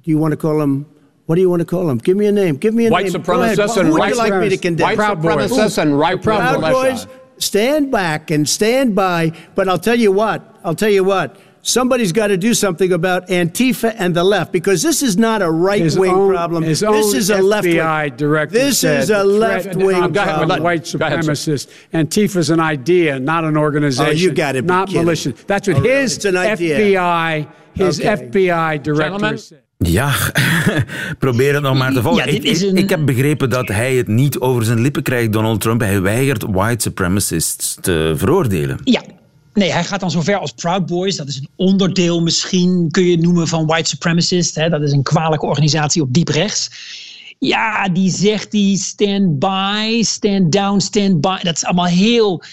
Do 0.01 0.09
you 0.09 0.17
want 0.17 0.31
to 0.31 0.37
call 0.37 0.59
him? 0.59 0.87
What 1.25 1.35
do 1.35 1.41
you 1.41 1.49
want 1.49 1.61
to 1.61 1.65
call 1.65 1.87
them? 1.87 1.97
Give 1.99 2.17
me 2.17 2.25
a 2.25 2.31
name. 2.31 2.57
Give 2.57 2.73
me 2.73 2.87
a 2.87 2.89
White 2.89 3.05
name. 3.11 3.21
Go 3.21 3.41
ahead. 3.41 3.57
supremacists 3.57 3.75
Who 3.75 3.79
and 3.81 3.89
would 3.91 3.99
white 3.99 4.09
you 4.11 4.17
like 4.17 4.33
me 4.41 4.49
to 4.49 4.57
condemn? 4.57 4.83
white 4.85 4.97
Proud 4.97 5.21
Boys. 5.21 5.51
supremacists 5.51 5.77
and 5.77 5.97
right 5.97 6.15
wing 6.15 6.23
Proud 6.23 6.59
militia? 6.61 6.73
Boys, 6.73 7.07
stand 7.37 7.91
back 7.91 8.29
and 8.29 8.47
stand 8.47 8.93
by. 8.93 9.31
But 9.55 9.69
I'll 9.69 9.79
tell 9.79 9.95
you 9.97 10.11
what. 10.11 10.57
I'll 10.65 10.75
tell 10.75 10.89
you 10.89 11.03
what. 11.03 11.37
Somebody's 11.65 12.11
got 12.11 12.27
to 12.27 12.35
do 12.35 12.53
something 12.53 12.91
about 12.91 13.29
Antifa 13.29 13.95
and 13.97 14.13
the 14.13 14.23
left 14.25 14.51
because 14.51 14.81
this 14.81 15.01
is 15.01 15.17
not 15.17 15.41
a 15.41 15.49
right 15.49 15.81
His 15.81 15.97
wing 15.97 16.11
own- 16.11 16.29
problem. 16.29 16.61
his 16.63 16.81
This 16.81 16.89
own 16.89 17.15
is 17.15 17.29
a 17.29 17.41
left 17.41 17.65
wing. 17.65 17.77
FBI 17.77 18.17
director 18.17 18.53
This 18.57 18.83
is 18.83 19.09
a 19.09 19.23
left 19.23 19.73
wing 19.77 19.95
on 19.95 20.11
Go 20.11 20.21
ahead, 20.23 20.35
problem. 20.39 20.61
white 20.61 20.83
supremacist. 20.83 20.99
ahead, 21.07 21.23
sir. 21.37 21.53
supremacists. 21.53 21.67
Antifa's 21.93 22.49
an 22.49 22.59
idea, 22.59 23.17
not 23.17 23.45
an 23.45 23.55
organization. 23.55 24.05
Oh, 24.11 24.11
you 24.11 24.33
gotta 24.33 24.61
be 24.61 24.67
Not 24.67 24.89
kidding. 24.89 25.05
militia. 25.05 25.33
That's 25.47 25.69
what 25.69 25.77
Oh, 25.77 25.81
his 25.83 26.17
It's 26.17 26.25
an 26.25 26.35
idea. 26.35 26.77
FBI, 26.79 27.47
his 27.75 27.97
Okay. 28.01 28.09
FBI 28.09 28.77
director 28.83 29.03
Gentlemen. 29.03 29.37
said. 29.37 29.59
Ja, 29.83 30.13
probeer 31.19 31.53
het 31.53 31.63
nog 31.63 31.77
maar 31.77 31.93
te 31.93 32.01
volgen. 32.01 32.25
Ja, 32.25 32.31
ik, 32.31 32.43
is 32.43 32.61
ik- 32.61 32.69
een- 32.69 32.77
ik 32.77 32.89
heb 32.89 33.05
begrepen 33.05 33.49
dat 33.49 33.67
hij 33.67 33.95
het 33.95 34.07
niet 34.07 34.39
over 34.39 34.63
zijn 34.65 34.81
lippen 34.81 35.03
krijgt, 35.03 35.31
Donald 35.33 35.61
Trump. 35.61 35.81
Hij 35.81 36.01
weigert 36.01 36.43
white 36.49 36.81
supremacists 36.81 37.77
te 37.81 38.13
veroordelen. 38.15 38.77
Ja. 38.83 39.01
Nee, 39.53 39.71
hij 39.71 39.83
gaat 39.83 39.99
dan 39.99 40.11
zover 40.11 40.37
als 40.37 40.51
Proud 40.51 40.85
Boys. 40.85 41.15
Dat 41.15 41.27
is 41.27 41.37
een 41.37 41.47
onderdeel 41.55 42.21
misschien, 42.21 42.87
kun 42.91 43.03
je 43.05 43.11
het 43.11 43.21
noemen, 43.21 43.47
van 43.47 43.65
White 43.65 43.89
Supremacist. 43.89 44.55
Hè? 44.55 44.69
Dat 44.69 44.81
is 44.81 44.91
een 44.91 45.03
kwalijke 45.03 45.45
organisatie 45.45 46.01
op 46.01 46.13
diep 46.13 46.27
rechts. 46.27 46.69
Ja, 47.39 47.89
die 47.89 48.11
zegt 48.11 48.51
die 48.51 48.77
stand 48.77 49.39
by, 49.39 50.01
stand 50.01 50.51
down, 50.51 50.79
stand 50.79 51.21
by. 51.21 51.37
Dat 51.41 51.55
is 51.55 51.65
allemaal 51.65 51.85
heel... 51.85 52.43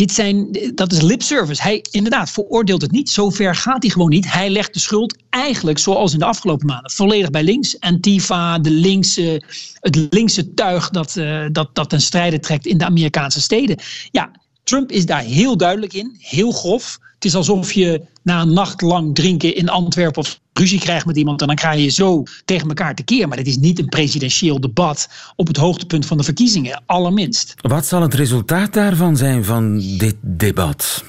Dit 0.00 0.12
zijn, 0.12 0.48
dat 0.74 0.92
is 0.92 1.00
lip 1.00 1.22
service. 1.22 1.62
Hij 1.62 1.84
inderdaad 1.90 2.30
veroordeelt 2.30 2.82
het 2.82 2.90
niet. 2.90 3.10
Zover 3.10 3.54
gaat 3.54 3.82
hij 3.82 3.90
gewoon 3.90 4.08
niet. 4.08 4.32
Hij 4.32 4.50
legt 4.50 4.74
de 4.74 4.80
schuld 4.80 5.16
eigenlijk, 5.30 5.78
zoals 5.78 6.12
in 6.12 6.18
de 6.18 6.24
afgelopen 6.24 6.66
maanden, 6.66 6.90
volledig 6.90 7.30
bij 7.30 7.42
links. 7.42 7.80
Antifa, 7.80 8.58
de 8.58 8.70
linkse, 8.70 9.42
het 9.80 10.06
linkse 10.10 10.54
tuig 10.54 10.90
dat, 10.90 11.16
eh, 11.16 11.46
dat, 11.52 11.74
dat 11.74 11.88
ten 11.88 12.00
strijde 12.00 12.38
trekt 12.38 12.66
in 12.66 12.78
de 12.78 12.84
Amerikaanse 12.84 13.40
steden. 13.40 13.76
Ja, 14.10 14.30
Trump 14.64 14.90
is 14.90 15.06
daar 15.06 15.22
heel 15.22 15.56
duidelijk 15.56 15.92
in, 15.92 16.16
heel 16.18 16.52
grof. 16.52 16.98
Het 17.20 17.28
is 17.28 17.34
alsof 17.34 17.72
je 17.72 18.02
na 18.22 18.40
een 18.40 18.52
nacht 18.52 18.80
lang 18.80 19.14
drinken 19.14 19.54
in 19.54 19.68
Antwerpen 19.68 20.22
of 20.22 20.40
ruzie 20.52 20.78
krijgt 20.78 21.06
met 21.06 21.16
iemand 21.16 21.40
en 21.40 21.46
dan 21.46 21.56
krijg 21.56 21.80
je 21.80 21.88
zo 21.88 22.22
tegen 22.44 22.68
elkaar 22.68 22.94
tekeer. 22.94 23.28
Maar 23.28 23.36
dit 23.36 23.46
is 23.46 23.56
niet 23.56 23.78
een 23.78 23.88
presidentieel 23.88 24.60
debat 24.60 25.08
op 25.36 25.46
het 25.46 25.56
hoogtepunt 25.56 26.06
van 26.06 26.16
de 26.16 26.22
verkiezingen, 26.22 26.82
allerminst. 26.86 27.54
Wat 27.60 27.86
zal 27.86 28.02
het 28.02 28.14
resultaat 28.14 28.72
daarvan 28.72 29.16
zijn, 29.16 29.44
van 29.44 29.78
dit 29.98 30.14
debat? 30.20 31.04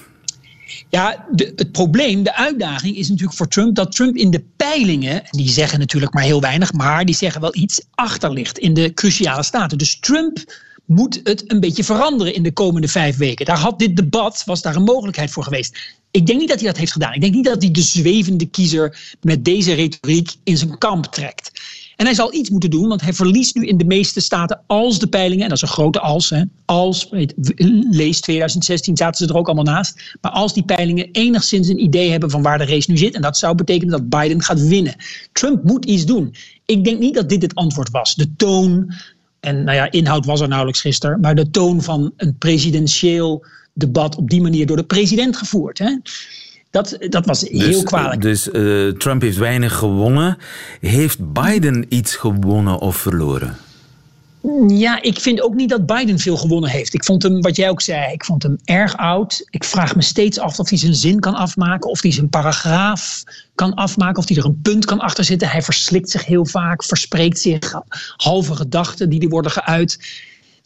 Ja, 0.89 1.25
de, 1.31 1.53
het 1.55 1.71
probleem, 1.71 2.23
de 2.23 2.35
uitdaging 2.35 2.95
is 2.95 3.09
natuurlijk 3.09 3.37
voor 3.37 3.47
Trump 3.47 3.75
dat 3.75 3.91
Trump 3.91 4.15
in 4.15 4.31
de 4.31 4.43
peilingen, 4.57 5.23
en 5.25 5.37
die 5.37 5.49
zeggen 5.49 5.79
natuurlijk 5.79 6.13
maar 6.13 6.23
heel 6.23 6.41
weinig, 6.41 6.73
maar 6.73 7.05
die 7.05 7.15
zeggen 7.15 7.41
wel 7.41 7.55
iets, 7.55 7.81
achter 7.91 8.31
ligt 8.31 8.57
in 8.57 8.73
de 8.73 8.93
cruciale 8.93 9.43
staten. 9.43 9.77
Dus 9.77 9.99
Trump 9.99 10.43
moet 10.85 11.19
het 11.23 11.51
een 11.51 11.59
beetje 11.59 11.83
veranderen 11.83 12.33
in 12.33 12.43
de 12.43 12.51
komende 12.51 12.87
vijf 12.87 13.17
weken. 13.17 13.45
Daar 13.45 13.57
had 13.57 13.79
dit 13.79 13.95
debat, 13.95 14.43
was 14.45 14.61
daar 14.61 14.75
een 14.75 14.83
mogelijkheid 14.83 15.31
voor 15.31 15.43
geweest. 15.43 15.99
Ik 16.11 16.25
denk 16.25 16.39
niet 16.39 16.49
dat 16.49 16.59
hij 16.59 16.67
dat 16.67 16.77
heeft 16.77 16.91
gedaan. 16.91 17.13
Ik 17.13 17.21
denk 17.21 17.33
niet 17.33 17.45
dat 17.45 17.61
hij 17.61 17.71
de 17.71 17.81
zwevende 17.81 18.45
kiezer 18.45 19.15
met 19.21 19.45
deze 19.45 19.73
retoriek 19.73 20.35
in 20.43 20.57
zijn 20.57 20.77
kamp 20.77 21.05
trekt. 21.05 21.51
En 21.95 22.07
hij 22.07 22.15
zal 22.15 22.33
iets 22.33 22.49
moeten 22.49 22.69
doen, 22.69 22.87
want 22.87 23.01
hij 23.01 23.13
verliest 23.13 23.55
nu 23.55 23.65
in 23.65 23.77
de 23.77 23.85
meeste 23.85 24.19
staten 24.19 24.61
als 24.67 24.99
de 24.99 25.07
peilingen, 25.07 25.43
en 25.43 25.49
dat 25.49 25.57
is 25.57 25.63
een 25.63 25.73
grote 25.73 25.99
als, 25.99 26.33
als, 26.65 27.07
weet, 27.09 27.33
lees 27.89 28.21
2016 28.21 28.97
zaten 28.97 29.25
ze 29.25 29.33
er 29.33 29.39
ook 29.39 29.45
allemaal 29.45 29.73
naast, 29.73 30.15
maar 30.21 30.31
als 30.31 30.53
die 30.53 30.63
peilingen 30.63 31.09
enigszins 31.11 31.67
een 31.67 31.83
idee 31.83 32.09
hebben 32.09 32.29
van 32.29 32.41
waar 32.41 32.57
de 32.57 32.65
race 32.65 32.91
nu 32.91 32.97
zit, 32.97 33.15
en 33.15 33.21
dat 33.21 33.37
zou 33.37 33.55
betekenen 33.55 33.91
dat 33.91 34.09
Biden 34.09 34.41
gaat 34.41 34.67
winnen. 34.67 34.95
Trump 35.31 35.63
moet 35.63 35.85
iets 35.85 36.05
doen. 36.05 36.35
Ik 36.65 36.83
denk 36.83 36.99
niet 36.99 37.13
dat 37.13 37.29
dit 37.29 37.41
het 37.41 37.55
antwoord 37.55 37.89
was. 37.89 38.15
De 38.15 38.35
toon, 38.35 38.93
en 39.39 39.63
nou 39.63 39.77
ja, 39.77 39.91
inhoud 39.91 40.25
was 40.25 40.41
er 40.41 40.47
nauwelijks 40.47 40.81
gisteren, 40.81 41.19
maar 41.19 41.35
de 41.35 41.49
toon 41.49 41.81
van 41.81 42.13
een 42.17 42.37
presidentieel 42.37 43.45
debat 43.73 44.15
op 44.15 44.29
die 44.29 44.41
manier 44.41 44.65
door 44.65 44.77
de 44.77 44.83
president 44.83 45.37
gevoerd. 45.37 45.77
Hè? 45.77 45.97
Dat, 46.69 46.97
dat 46.99 47.25
was 47.25 47.41
heel 47.41 47.59
Dus, 47.59 47.83
kwalijk. 47.83 48.21
Dus 48.21 48.51
eh, 48.51 48.87
Trump 48.87 49.21
heeft 49.21 49.37
weinig 49.37 49.75
gewonnen. 49.75 50.37
Heeft 50.79 51.33
Biden 51.33 51.85
iets 51.89 52.15
gewonnen 52.15 52.79
of 52.79 52.95
verloren? 52.95 53.57
Ja, 54.67 55.01
ik 55.01 55.19
vind 55.19 55.41
ook 55.41 55.53
niet 55.53 55.69
dat 55.69 55.85
Biden 55.85 56.19
veel 56.19 56.37
gewonnen 56.37 56.69
heeft. 56.69 56.93
Ik 56.93 57.05
vond 57.05 57.23
hem, 57.23 57.41
wat 57.41 57.55
jij 57.55 57.69
ook 57.69 57.81
zei, 57.81 58.13
ik 58.13 58.25
vond 58.25 58.43
hem 58.43 58.57
erg 58.63 58.97
oud. 58.97 59.47
Ik 59.49 59.63
vraag 59.63 59.95
me 59.95 60.01
steeds 60.01 60.39
af 60.39 60.59
of 60.59 60.69
hij 60.69 60.77
zijn 60.77 60.95
zin 60.95 61.19
kan 61.19 61.35
afmaken, 61.35 61.89
of 61.89 62.01
hij 62.01 62.11
zijn 62.11 62.29
paragraaf 62.29 63.23
kan 63.55 63.73
afmaken, 63.73 64.17
of 64.17 64.27
hij 64.27 64.37
er 64.37 64.45
een 64.45 64.61
punt 64.61 64.85
kan 64.85 64.99
achterzetten. 64.99 65.47
Hij 65.49 65.61
verslikt 65.61 66.09
zich 66.09 66.25
heel 66.25 66.45
vaak, 66.45 66.83
verspreekt 66.83 67.39
zich, 67.39 67.81
halve 68.15 68.55
gedachten 68.55 69.09
die 69.09 69.21
er 69.21 69.29
worden 69.29 69.51
geuit. 69.51 69.99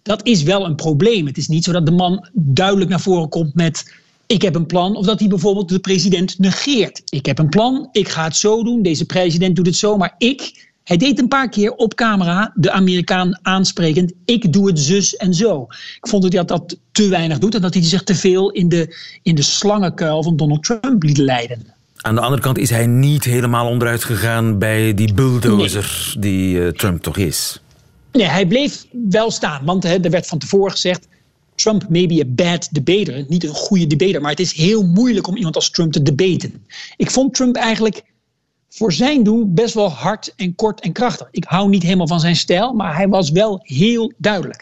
Dat 0.05 0.25
is 0.25 0.43
wel 0.43 0.65
een 0.65 0.75
probleem. 0.75 1.25
Het 1.25 1.37
is 1.37 1.47
niet 1.47 1.63
zo 1.63 1.71
dat 1.71 1.85
de 1.85 1.91
man 1.91 2.27
duidelijk 2.33 2.89
naar 2.89 2.99
voren 2.99 3.29
komt 3.29 3.55
met 3.55 3.93
ik 4.25 4.41
heb 4.41 4.55
een 4.55 4.65
plan. 4.65 4.95
Of 4.95 5.05
dat 5.05 5.19
hij 5.19 5.27
bijvoorbeeld 5.27 5.69
de 5.69 5.79
president 5.79 6.39
negeert. 6.39 7.01
Ik 7.05 7.25
heb 7.25 7.39
een 7.39 7.49
plan, 7.49 7.89
ik 7.91 8.09
ga 8.09 8.23
het 8.23 8.35
zo 8.35 8.63
doen. 8.63 8.81
Deze 8.81 9.05
president 9.05 9.55
doet 9.55 9.65
het 9.65 9.75
zo, 9.75 9.97
maar 9.97 10.15
ik... 10.17 10.63
Hij 10.83 10.97
deed 10.97 11.19
een 11.19 11.27
paar 11.27 11.49
keer 11.49 11.71
op 11.71 11.93
camera 11.93 12.51
de 12.55 12.71
Amerikaan 12.71 13.39
aansprekend. 13.41 14.13
Ik 14.25 14.53
doe 14.53 14.67
het 14.67 14.79
zus 14.79 15.15
en 15.15 15.33
zo. 15.33 15.67
Ik 16.01 16.07
vond 16.07 16.23
dat 16.23 16.33
hij 16.33 16.45
dat 16.45 16.77
te 16.91 17.07
weinig 17.07 17.39
doet. 17.39 17.55
En 17.55 17.61
dat 17.61 17.73
hij 17.73 17.83
zich 17.83 18.03
te 18.03 18.15
veel 18.15 18.51
in 18.51 18.69
de, 18.69 18.95
in 19.23 19.35
de 19.35 19.41
slangenkuil 19.41 20.23
van 20.23 20.35
Donald 20.35 20.63
Trump 20.63 21.03
liet 21.03 21.17
leiden. 21.17 21.73
Aan 22.01 22.15
de 22.15 22.21
andere 22.21 22.41
kant 22.41 22.57
is 22.57 22.69
hij 22.69 22.87
niet 22.87 23.23
helemaal 23.23 23.67
onderuit 23.67 24.03
gegaan 24.03 24.59
bij 24.59 24.93
die 24.93 25.13
bulldozer 25.13 26.15
die 26.19 26.55
uh, 26.55 26.67
Trump 26.67 27.01
toch 27.01 27.17
is. 27.17 27.59
Nee, 28.15 28.27
hij 28.27 28.45
bleef 28.45 28.85
wel 29.09 29.31
staan. 29.31 29.65
Want 29.65 29.83
hè, 29.83 29.99
er 29.99 30.09
werd 30.09 30.27
van 30.27 30.39
tevoren 30.39 30.71
gezegd... 30.71 31.07
Trump 31.55 31.89
may 31.89 32.07
be 32.07 32.21
a 32.21 32.25
bad 32.27 32.69
debater. 32.71 33.25
Niet 33.27 33.43
een 33.43 33.53
goede 33.53 33.87
debater. 33.87 34.21
Maar 34.21 34.31
het 34.31 34.39
is 34.39 34.53
heel 34.53 34.83
moeilijk 34.83 35.27
om 35.27 35.35
iemand 35.35 35.55
als 35.55 35.69
Trump 35.69 35.91
te 35.91 36.01
debaten. 36.01 36.65
Ik 36.97 37.11
vond 37.11 37.33
Trump 37.33 37.55
eigenlijk 37.55 38.03
voor 38.69 38.93
zijn 38.93 39.23
doen 39.23 39.53
best 39.53 39.73
wel 39.73 39.89
hard 39.89 40.33
en 40.35 40.55
kort 40.55 40.81
en 40.81 40.91
krachtig. 40.91 41.27
Ik 41.31 41.43
hou 41.43 41.69
niet 41.69 41.83
helemaal 41.83 42.07
van 42.07 42.19
zijn 42.19 42.35
stijl, 42.35 42.73
maar 42.73 42.95
hij 42.95 43.07
was 43.07 43.29
wel 43.29 43.59
heel 43.61 44.13
duidelijk. 44.17 44.61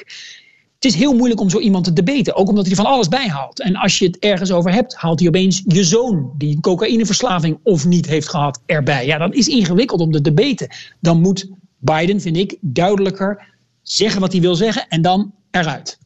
Het 0.76 0.86
is 0.92 0.96
heel 0.96 1.14
moeilijk 1.14 1.40
om 1.40 1.50
zo 1.50 1.60
iemand 1.60 1.84
te 1.84 1.94
debaten, 1.94 2.36
ook 2.36 2.50
omdat 2.50 2.66
hij 2.66 2.76
van 2.76 2.86
alles 2.86 3.08
bij 3.08 3.28
haalt. 3.28 3.62
En 3.62 3.76
als 3.76 4.00
je 4.00 4.06
het 4.06 4.20
ergens 4.20 4.52
over 4.52 4.72
hebt, 4.72 4.96
haalt 4.96 5.20
hij 5.20 5.28
opeens 5.28 5.64
je 5.66 5.84
zoon, 5.84 6.32
die 6.38 6.56
een 6.56 6.62
cocaïneverslaving 6.62 7.60
of 7.64 7.86
niet 7.86 8.06
heeft 8.06 8.30
gehad, 8.30 8.62
erbij. 8.66 9.06
Ja, 9.06 9.18
dan 9.18 9.34
is 9.34 9.48
ingewikkeld 9.48 10.00
om 10.02 10.12
te 10.12 10.22
debaten. 10.22 10.76
Dan 11.00 11.22
moet 11.22 11.50
Biden, 11.84 12.22
vind 12.22 12.38
ik, 12.38 12.58
duidelijker 12.62 13.46
zeggen 13.82 14.22
wat 14.22 14.32
hij 14.32 14.42
wil 14.42 14.56
zeggen 14.56 14.88
en 14.90 15.02
dan 15.02 15.34
eruit. 15.52 15.98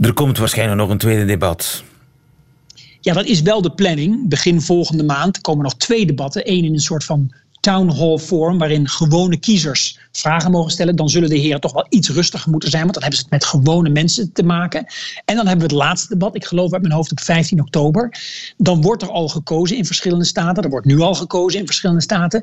Er 0.00 0.12
komt 0.12 0.38
waarschijnlijk 0.38 0.80
nog 0.80 0.90
een 0.90 0.98
tweede 0.98 1.24
debat. 1.24 1.84
Ja, 3.00 3.14
dat 3.14 3.24
is 3.24 3.42
wel 3.42 3.62
de 3.62 3.70
planning. 3.70 4.28
Begin 4.28 4.60
volgende 4.60 5.04
maand 5.04 5.40
komen 5.40 5.62
nog 5.62 5.76
twee 5.76 6.06
debatten. 6.06 6.50
Eén 6.50 6.64
in 6.64 6.72
een 6.72 6.80
soort 6.80 7.04
van 7.04 7.34
town 7.60 7.90
hall 7.90 8.18
vorm, 8.18 8.58
waarin 8.58 8.88
gewone 8.88 9.36
kiezers 9.36 9.98
vragen 10.12 10.50
mogen 10.50 10.70
stellen. 10.70 10.96
Dan 10.96 11.08
zullen 11.08 11.28
de 11.28 11.38
heren 11.38 11.60
toch 11.60 11.72
wel 11.72 11.86
iets 11.88 12.08
rustiger 12.08 12.50
moeten 12.50 12.70
zijn, 12.70 12.82
want 12.82 12.94
dan 12.94 13.02
hebben 13.02 13.20
ze 13.20 13.26
het 13.30 13.34
met 13.34 13.50
gewone 13.50 13.88
mensen 13.88 14.32
te 14.32 14.42
maken. 14.42 14.86
En 15.24 15.36
dan 15.36 15.46
hebben 15.46 15.68
we 15.68 15.74
het 15.74 15.82
laatste 15.82 16.08
debat, 16.08 16.34
ik 16.34 16.44
geloof 16.44 16.72
uit 16.72 16.82
mijn 16.82 16.94
hoofd 16.94 17.12
op 17.12 17.20
15 17.20 17.60
oktober. 17.60 18.18
Dan 18.56 18.82
wordt 18.82 19.02
er 19.02 19.10
al 19.10 19.28
gekozen 19.28 19.76
in 19.76 19.86
verschillende 19.86 20.24
staten. 20.24 20.62
Er 20.62 20.70
wordt 20.70 20.86
nu 20.86 21.00
al 21.00 21.14
gekozen 21.14 21.60
in 21.60 21.66
verschillende 21.66 22.02
staten. 22.02 22.42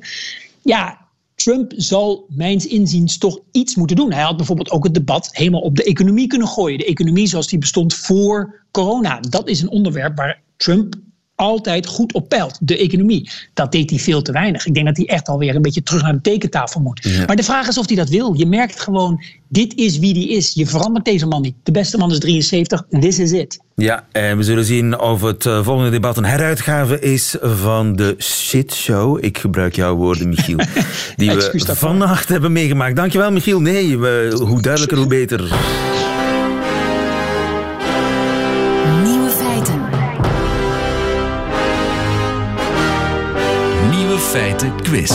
Ja, 0.61 1.06
Trump 1.43 1.73
zal 1.75 2.25
mijns 2.29 2.67
inziens 2.67 3.17
toch 3.17 3.39
iets 3.51 3.75
moeten 3.75 3.95
doen. 3.95 4.13
Hij 4.13 4.23
had 4.23 4.37
bijvoorbeeld 4.37 4.71
ook 4.71 4.83
het 4.83 4.93
debat 4.93 5.29
helemaal 5.31 5.61
op 5.61 5.75
de 5.75 5.83
economie 5.83 6.27
kunnen 6.27 6.47
gooien. 6.47 6.77
De 6.77 6.85
economie 6.85 7.27
zoals 7.27 7.47
die 7.47 7.59
bestond 7.59 7.93
voor 7.93 8.63
corona. 8.71 9.19
Dat 9.19 9.47
is 9.47 9.61
een 9.61 9.69
onderwerp 9.69 10.17
waar 10.17 10.41
Trump 10.55 10.95
altijd 11.35 11.85
goed 11.85 12.13
op 12.13 12.29
peilt, 12.29 12.57
de 12.61 12.77
economie. 12.77 13.29
Dat 13.53 13.71
deed 13.71 13.89
hij 13.89 13.99
veel 13.99 14.21
te 14.21 14.31
weinig. 14.31 14.65
Ik 14.65 14.73
denk 14.73 14.85
dat 14.85 14.97
hij 14.97 15.05
echt 15.05 15.27
alweer 15.27 15.55
een 15.55 15.61
beetje 15.61 15.83
terug 15.83 16.01
naar 16.01 16.13
de 16.13 16.21
tekentafel 16.21 16.81
moet. 16.81 17.25
Maar 17.27 17.35
de 17.35 17.43
vraag 17.43 17.67
is 17.67 17.77
of 17.77 17.87
hij 17.87 17.95
dat 17.95 18.09
wil. 18.09 18.33
Je 18.33 18.45
merkt 18.45 18.79
gewoon, 18.79 19.23
dit 19.47 19.75
is 19.75 19.97
wie 19.97 20.13
die 20.13 20.29
is. 20.29 20.53
Je 20.53 20.65
verandert 20.65 21.05
deze 21.05 21.25
man 21.25 21.41
niet. 21.41 21.55
De 21.63 21.71
beste 21.71 21.97
man 21.97 22.11
is 22.11 22.19
73, 22.19 22.85
this 22.89 23.19
is 23.19 23.31
it. 23.31 23.59
Ja, 23.81 24.05
en 24.11 24.37
we 24.37 24.43
zullen 24.43 24.65
zien 24.65 24.99
of 24.99 25.21
het 25.21 25.45
eh, 25.45 25.63
volgende 25.63 25.91
debat 25.91 26.17
een 26.17 26.25
heruitgave 26.25 26.99
is 26.99 27.35
van 27.41 27.95
de 27.95 28.15
shit 28.19 28.73
show. 28.73 29.23
Ik 29.23 29.37
gebruik 29.37 29.75
jouw 29.75 29.95
woorden, 29.95 30.29
Michiel. 30.29 30.57
Die 31.15 31.31
we 31.31 31.75
vannacht 31.75 32.29
hebben 32.29 32.51
meegemaakt. 32.51 32.95
Dankjewel, 32.95 33.31
Michiel. 33.31 33.61
Nee, 33.61 33.97
we, 33.97 34.37
hoe 34.45 34.61
duidelijker, 34.61 34.97
hoe 34.97 35.07
beter. 35.07 35.55
Feiten 44.17 44.81
quiz. 44.81 45.11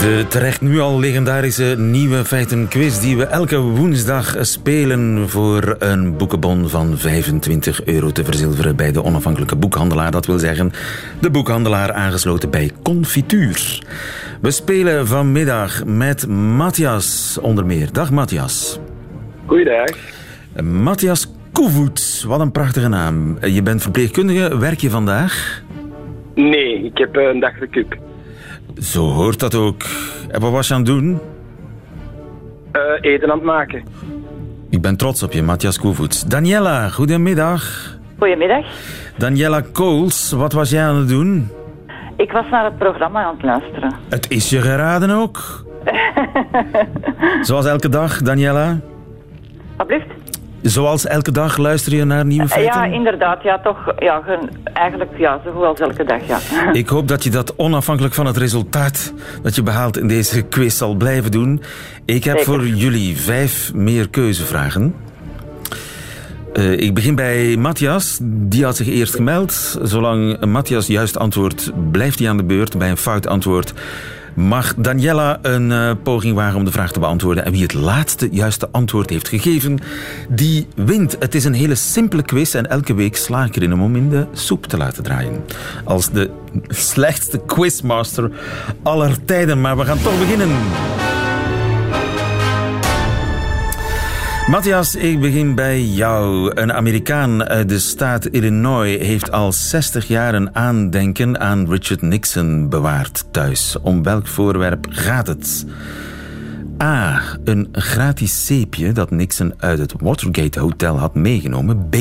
De 0.00 0.24
terecht 0.28 0.60
nu 0.60 0.80
al 0.80 0.98
legendarische 0.98 1.74
Nieuwe 1.78 2.24
Feiten 2.24 2.68
quiz 2.68 3.00
die 3.00 3.16
we 3.16 3.24
elke 3.24 3.58
woensdag 3.58 4.36
spelen 4.40 5.28
voor 5.28 5.76
een 5.78 6.16
boekenbon 6.16 6.68
van 6.68 6.98
25 6.98 7.84
euro 7.84 8.10
te 8.10 8.24
verzilveren 8.24 8.76
bij 8.76 8.92
de 8.92 9.04
onafhankelijke 9.04 9.56
boekhandelaar. 9.56 10.10
Dat 10.10 10.26
wil 10.26 10.38
zeggen 10.38 10.72
de 11.20 11.30
boekhandelaar 11.30 11.92
aangesloten 11.92 12.50
bij 12.50 12.70
Confituur. 12.82 13.82
We 14.40 14.50
spelen 14.50 15.06
vanmiddag 15.06 15.84
met 15.84 16.26
Matthias 16.28 17.38
onder 17.40 17.66
meer. 17.66 17.92
Dag 17.92 18.10
Matthias. 18.10 18.78
Goeiedag. 19.46 19.90
Matthias 20.62 21.32
Koevoets, 21.52 22.24
wat 22.24 22.40
een 22.40 22.52
prachtige 22.52 22.88
naam. 22.88 23.36
Je 23.40 23.62
bent 23.62 23.82
verpleegkundige, 23.82 24.58
werk 24.58 24.80
je 24.80 24.90
vandaag? 24.90 25.62
Nee, 26.34 26.84
ik 26.84 26.98
heb 26.98 27.16
eh, 27.16 27.24
een 27.24 27.40
dag 27.40 27.58
gekuk. 27.58 27.96
Zo 28.80 29.10
hoort 29.10 29.40
dat 29.40 29.54
ook. 29.54 29.82
En 30.28 30.40
wat 30.40 30.52
was 30.52 30.68
je 30.68 30.74
aan 30.74 30.80
het 30.80 30.88
doen? 30.88 31.18
Uh, 32.72 32.82
eten 33.12 33.30
aan 33.30 33.36
het 33.36 33.46
maken. 33.46 33.84
Ik 34.70 34.80
ben 34.80 34.96
trots 34.96 35.22
op 35.22 35.32
je, 35.32 35.42
Matthias 35.42 35.78
Koevoets. 35.78 36.24
Daniela, 36.24 36.88
goedemiddag. 36.88 37.90
Goedemiddag. 38.18 38.64
Daniela 39.16 39.60
Kools, 39.72 40.32
wat 40.32 40.52
was 40.52 40.70
jij 40.70 40.82
aan 40.82 40.96
het 40.96 41.08
doen? 41.08 41.48
Ik 42.16 42.32
was 42.32 42.44
naar 42.50 42.64
het 42.64 42.78
programma 42.78 43.24
aan 43.24 43.34
het 43.34 43.42
luisteren. 43.44 43.94
Het 44.08 44.30
is 44.30 44.50
je 44.50 44.60
geraden 44.60 45.10
ook. 45.10 45.64
Zoals 47.46 47.66
elke 47.66 47.88
dag, 47.88 48.22
Daniela. 48.22 48.80
Blijft? 49.86 50.06
Zoals 50.62 51.06
elke 51.06 51.32
dag 51.32 51.56
luister 51.56 51.94
je 51.94 52.04
naar 52.04 52.24
nieuwe 52.24 52.48
feiten? 52.48 52.80
Ja, 52.80 52.94
inderdaad. 52.94 53.42
Ja, 53.42 53.58
toch, 53.58 53.94
ja, 53.98 54.22
eigenlijk 54.72 55.10
ja, 55.16 55.40
zoals 55.44 55.78
elke 55.78 56.04
dag, 56.04 56.26
ja. 56.26 56.38
Ik 56.72 56.88
hoop 56.88 57.08
dat 57.08 57.24
je 57.24 57.30
dat 57.30 57.56
onafhankelijk 57.56 58.14
van 58.14 58.26
het 58.26 58.36
resultaat 58.36 59.12
dat 59.42 59.54
je 59.54 59.62
behaalt 59.62 59.98
in 59.98 60.08
deze 60.08 60.42
quiz 60.42 60.76
zal 60.76 60.94
blijven 60.94 61.30
doen. 61.30 61.62
Ik 62.04 62.24
heb 62.24 62.40
voor 62.40 62.66
jullie 62.66 63.16
vijf 63.16 63.74
meer 63.74 64.08
keuzevragen. 64.08 64.94
Uh, 66.54 66.72
ik 66.72 66.94
begin 66.94 67.14
bij 67.14 67.56
Matthias. 67.56 68.18
Die 68.22 68.64
had 68.64 68.76
zich 68.76 68.88
eerst 68.88 69.14
gemeld. 69.14 69.78
Zolang 69.82 70.44
Matthias 70.44 70.86
juist 70.86 71.18
antwoordt, 71.18 71.72
blijft 71.90 72.18
hij 72.18 72.28
aan 72.28 72.36
de 72.36 72.44
beurt. 72.44 72.78
Bij 72.78 72.90
een 72.90 72.96
fout 72.96 73.26
antwoord 73.26 73.74
mag 74.34 74.74
Daniela 74.74 75.38
een 75.42 75.70
uh, 75.70 75.90
poging 76.02 76.34
wagen 76.34 76.58
om 76.58 76.64
de 76.64 76.70
vraag 76.70 76.92
te 76.92 77.00
beantwoorden. 77.00 77.44
En 77.44 77.52
wie 77.52 77.62
het 77.62 77.74
laatste 77.74 78.28
juiste 78.30 78.68
antwoord 78.70 79.10
heeft 79.10 79.28
gegeven, 79.28 79.78
die 80.28 80.66
wint. 80.74 81.16
Het 81.18 81.34
is 81.34 81.44
een 81.44 81.52
hele 81.52 81.74
simpele 81.74 82.22
quiz 82.22 82.54
en 82.54 82.70
elke 82.70 82.94
week 82.94 83.16
sla 83.16 83.44
ik 83.44 83.56
erin 83.56 83.80
om 83.80 83.96
in 83.96 84.08
de 84.08 84.26
soep 84.32 84.66
te 84.66 84.76
laten 84.76 85.02
draaien. 85.02 85.44
Als 85.84 86.10
de 86.10 86.30
slechtste 86.68 87.40
quizmaster 87.46 88.30
aller 88.82 89.24
tijden. 89.24 89.60
Maar 89.60 89.76
we 89.76 89.84
gaan 89.84 90.02
toch 90.02 90.18
beginnen. 90.18 90.50
Matthias, 94.52 94.94
ik 94.94 95.20
begin 95.20 95.54
bij 95.54 95.82
jou. 95.82 96.50
Een 96.54 96.72
Amerikaan 96.72 97.44
uit 97.44 97.68
de 97.68 97.78
staat 97.78 98.26
Illinois 98.26 98.98
heeft 98.98 99.30
al 99.30 99.52
60 99.52 100.08
jaar 100.08 100.34
een 100.34 100.54
aandenken 100.54 101.40
aan 101.40 101.70
Richard 101.70 102.02
Nixon 102.02 102.68
bewaard 102.68 103.24
thuis. 103.30 103.76
Om 103.82 104.02
welk 104.02 104.26
voorwerp 104.26 104.86
gaat 104.90 105.26
het? 105.26 105.66
A. 106.82 107.22
Een 107.44 107.68
gratis 107.72 108.46
zeepje 108.46 108.92
dat 108.92 109.10
Nixon 109.10 109.54
uit 109.56 109.78
het 109.78 109.94
Watergate 110.00 110.60
Hotel 110.60 110.98
had 110.98 111.14
meegenomen. 111.14 111.88
B. 111.88 111.96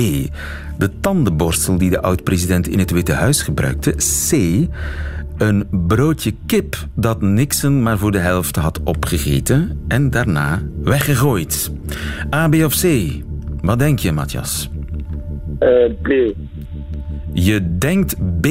De 0.77 0.99
tandenborstel 1.01 1.77
die 1.77 1.89
de 1.89 2.01
oud-president 2.01 2.67
in 2.67 2.79
het 2.79 2.91
Witte 2.91 3.13
Huis 3.13 3.41
gebruikte. 3.41 3.91
C 4.29 4.31
een 5.41 5.67
broodje 5.87 6.33
kip 6.45 6.75
dat 6.93 7.21
Nixon 7.21 7.83
maar 7.83 7.97
voor 7.97 8.11
de 8.11 8.17
helft 8.17 8.55
had 8.55 8.83
opgegeten 8.83 9.85
en 9.87 10.09
daarna 10.09 10.61
weggegooid. 10.83 11.71
A, 12.33 12.49
B 12.49 12.53
of 12.53 12.81
C? 12.81 12.85
Wat 13.61 13.79
denk 13.79 13.99
je, 13.99 14.11
Matthias? 14.11 14.69
Uh, 15.59 15.91
B. 16.01 16.33
Je 17.33 17.77
denkt 17.77 18.15
B. 18.41 18.47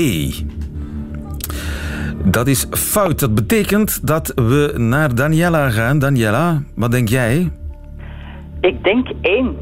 Dat 2.25 2.47
is 2.47 2.67
fout. 2.71 3.19
Dat 3.19 3.35
betekent 3.35 4.07
dat 4.07 4.33
we 4.35 4.75
naar 4.77 5.15
Daniela 5.15 5.71
gaan. 5.71 5.99
Daniela, 5.99 6.63
wat 6.75 6.91
denk 6.91 7.09
jij? 7.09 7.51
Ik 8.61 8.85
denk 8.85 9.09
1. 9.21 9.57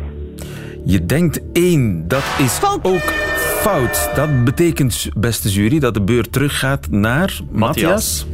Je 0.84 1.06
denkt 1.06 1.40
1. 1.52 2.08
Dat 2.08 2.24
is 2.38 2.60
ook 2.82 3.27
fout. 3.58 4.10
Dat 4.14 4.44
betekent, 4.44 5.08
beste 5.16 5.48
jury, 5.48 5.78
dat 5.78 5.94
de 5.94 6.00
beurt 6.00 6.32
teruggaat 6.32 6.90
naar 6.90 7.40
Matthias. 7.50 8.26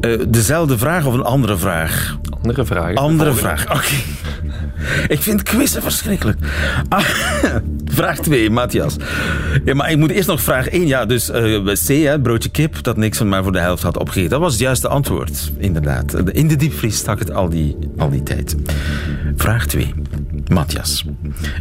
Uh, 0.00 0.20
dezelfde 0.28 0.78
vraag 0.78 1.06
of 1.06 1.14
een 1.14 1.22
andere 1.22 1.56
vraag? 1.56 2.18
Andere 2.42 2.64
vraag. 2.64 2.94
Andere 2.94 3.32
vraag, 3.32 3.70
oké. 3.70 3.94
Ik 5.08 5.20
vind 5.20 5.42
quizzen 5.42 5.82
verschrikkelijk. 5.82 6.38
Ah, 6.88 7.04
vraag 7.84 8.18
2, 8.18 8.50
Matthias. 8.50 8.96
Ja, 9.64 9.74
maar 9.74 9.90
ik 9.90 9.96
moet 9.96 10.10
eerst 10.10 10.28
nog 10.28 10.40
vraag 10.40 10.68
1. 10.68 10.86
Ja, 10.86 11.06
dus 11.06 11.30
uh, 11.30 11.72
C, 11.72 11.88
hè, 11.88 12.20
broodje 12.20 12.48
kip, 12.48 12.82
dat 12.82 12.96
Nixon 12.96 13.28
maar 13.28 13.42
voor 13.42 13.52
de 13.52 13.58
helft 13.58 13.82
had 13.82 13.98
opgegeten. 13.98 14.30
Dat 14.30 14.40
was 14.40 14.52
het 14.52 14.60
juiste 14.60 14.88
antwoord, 14.88 15.52
inderdaad. 15.58 16.30
In 16.30 16.48
de 16.48 16.56
diepvries 16.56 16.96
stak 16.96 17.18
het 17.18 17.32
al 17.32 17.48
die, 17.48 17.76
al 17.96 18.10
die 18.10 18.22
tijd. 18.22 18.56
Vraag 19.36 19.66
2. 19.66 19.94
Matthias. 20.46 21.04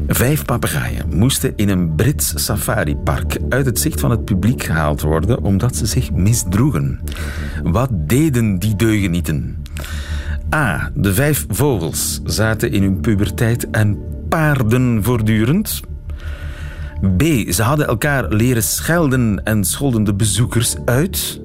Vijf 0.07 0.45
papegaaien 0.45 1.05
moesten 1.09 1.53
in 1.55 1.69
een 1.69 1.95
Brits 1.95 2.33
safaripark 2.45 3.37
uit 3.49 3.65
het 3.65 3.79
zicht 3.79 3.99
van 3.99 4.11
het 4.11 4.25
publiek 4.25 4.63
gehaald 4.63 5.01
worden 5.01 5.43
omdat 5.43 5.75
ze 5.75 5.85
zich 5.85 6.11
misdroegen. 6.11 6.99
Wat 7.63 7.89
deden 7.93 8.59
die 8.59 8.75
deugenieten? 8.75 9.63
A. 10.55 10.91
De 10.95 11.13
vijf 11.13 11.45
vogels 11.49 12.21
zaten 12.23 12.71
in 12.71 12.83
hun 12.83 12.99
puberteit 12.99 13.69
en 13.69 13.97
paarden 14.29 15.03
voortdurend. 15.03 15.81
B. 17.17 17.23
Ze 17.49 17.63
hadden 17.63 17.87
elkaar 17.87 18.33
leren 18.33 18.63
schelden 18.63 19.43
en 19.43 19.63
scholden 19.63 20.03
de 20.03 20.13
bezoekers 20.13 20.75
uit. 20.85 21.41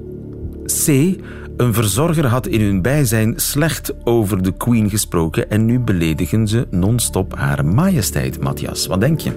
C. 0.85 1.15
Een 1.57 1.73
verzorger 1.73 2.25
had 2.25 2.47
in 2.47 2.61
hun 2.61 2.81
bijzijn 2.81 3.33
slecht 3.35 3.93
over 4.03 4.43
de 4.43 4.51
Queen 4.57 4.89
gesproken 4.89 5.49
en 5.49 5.65
nu 5.65 5.79
beledigen 5.79 6.47
ze 6.47 6.67
non-stop 6.71 7.35
haar 7.35 7.65
majesteit, 7.65 8.41
Matthias. 8.41 8.87
Wat 8.87 8.99
denk 9.01 9.19
je? 9.19 9.31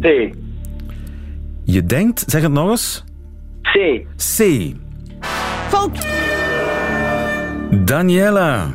C. 0.00 0.34
Je 1.64 1.84
denkt, 1.84 2.24
zeg 2.26 2.42
het 2.42 2.52
nog 2.52 2.70
eens. 2.70 3.04
C. 3.62 4.04
C. 4.16 4.72
Fout. 5.68 6.06
Daniela. 7.84 8.70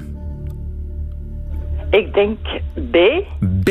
Ik 1.89 2.13
denk 2.13 2.37
B. 2.91 2.97
B. 3.63 3.69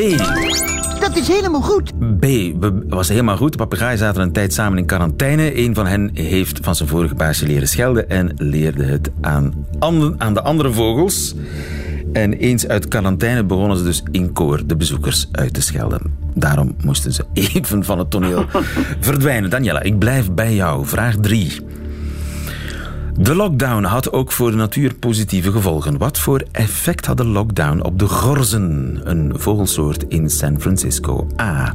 Dat 1.06 1.16
is 1.16 1.28
helemaal 1.28 1.60
goed. 1.62 1.92
B. 2.18 2.24
We- 2.60 2.82
was 2.88 3.08
helemaal 3.08 3.36
goed. 3.36 3.52
De 3.52 3.58
papegaaien 3.58 3.98
zaten 3.98 4.22
een 4.22 4.32
tijd 4.32 4.52
samen 4.52 4.78
in 4.78 4.86
quarantaine. 4.86 5.58
Een 5.58 5.74
van 5.74 5.86
hen 5.86 6.10
heeft 6.14 6.58
van 6.62 6.74
zijn 6.74 6.88
vorige 6.88 7.14
baasje 7.14 7.46
leren 7.46 7.68
schelden 7.68 8.08
en 8.08 8.32
leerde 8.36 8.84
het 8.84 9.10
aan, 9.20 9.66
aan 10.18 10.34
de 10.34 10.42
andere 10.42 10.72
vogels. 10.72 11.34
En 12.12 12.32
eens 12.32 12.68
uit 12.68 12.88
quarantaine 12.88 13.44
begonnen 13.44 13.76
ze 13.76 13.84
dus 13.84 14.02
in 14.10 14.32
koor 14.32 14.66
de 14.66 14.76
bezoekers 14.76 15.28
uit 15.32 15.54
te 15.54 15.60
schelden. 15.62 16.00
Daarom 16.34 16.74
moesten 16.84 17.12
ze 17.12 17.24
even 17.54 17.84
van 17.84 17.98
het 17.98 18.10
toneel 18.10 18.44
verdwijnen. 19.00 19.50
Daniela, 19.50 19.82
ik 19.82 19.98
blijf 19.98 20.32
bij 20.32 20.54
jou. 20.54 20.86
Vraag 20.86 21.16
3. 21.16 21.56
De 23.18 23.34
lockdown 23.34 23.82
had 23.82 24.12
ook 24.12 24.32
voor 24.32 24.50
de 24.50 24.56
natuur 24.56 24.94
positieve 24.94 25.52
gevolgen. 25.52 25.98
Wat 25.98 26.18
voor 26.18 26.44
effect 26.52 27.06
had 27.06 27.16
de 27.16 27.24
lockdown 27.24 27.80
op 27.80 27.98
de 27.98 28.08
gorzen, 28.08 29.00
een 29.04 29.32
vogelsoort 29.38 30.04
in 30.08 30.30
San 30.30 30.60
Francisco? 30.60 31.26
A. 31.40 31.74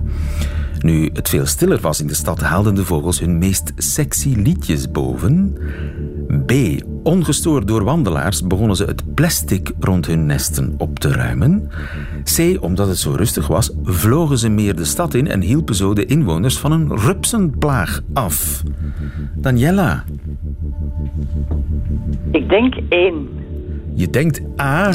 Nu 0.79 1.09
het 1.13 1.29
veel 1.29 1.45
stiller 1.45 1.79
was 1.79 2.01
in 2.01 2.07
de 2.07 2.13
stad, 2.13 2.39
haalden 2.39 2.75
de 2.75 2.85
vogels 2.85 3.19
hun 3.19 3.37
meest 3.37 3.71
sexy 3.77 4.33
liedjes 4.35 4.91
boven. 4.91 5.57
B. 6.45 6.51
Ongestoord 7.03 7.67
door 7.67 7.83
wandelaars 7.83 8.47
begonnen 8.47 8.75
ze 8.75 8.83
het 8.85 9.13
plastic 9.13 9.71
rond 9.79 10.05
hun 10.05 10.25
nesten 10.25 10.73
op 10.77 10.99
te 10.99 11.11
ruimen. 11.11 11.69
C. 12.35 12.57
Omdat 12.59 12.87
het 12.87 12.97
zo 12.97 13.11
rustig 13.11 13.47
was, 13.47 13.71
vlogen 13.83 14.37
ze 14.37 14.49
meer 14.49 14.75
de 14.75 14.85
stad 14.85 15.13
in 15.13 15.27
en 15.27 15.41
hielpen 15.41 15.75
zo 15.75 15.93
de 15.93 16.05
inwoners 16.05 16.57
van 16.57 16.71
een 16.71 16.97
rupsenplaag 16.97 18.01
af. 18.13 18.63
Daniela, 19.35 20.03
Ik 22.31 22.49
denk 22.49 22.75
1. 22.89 23.27
je 23.93 24.09
denkt 24.09 24.41
A. 24.59 24.91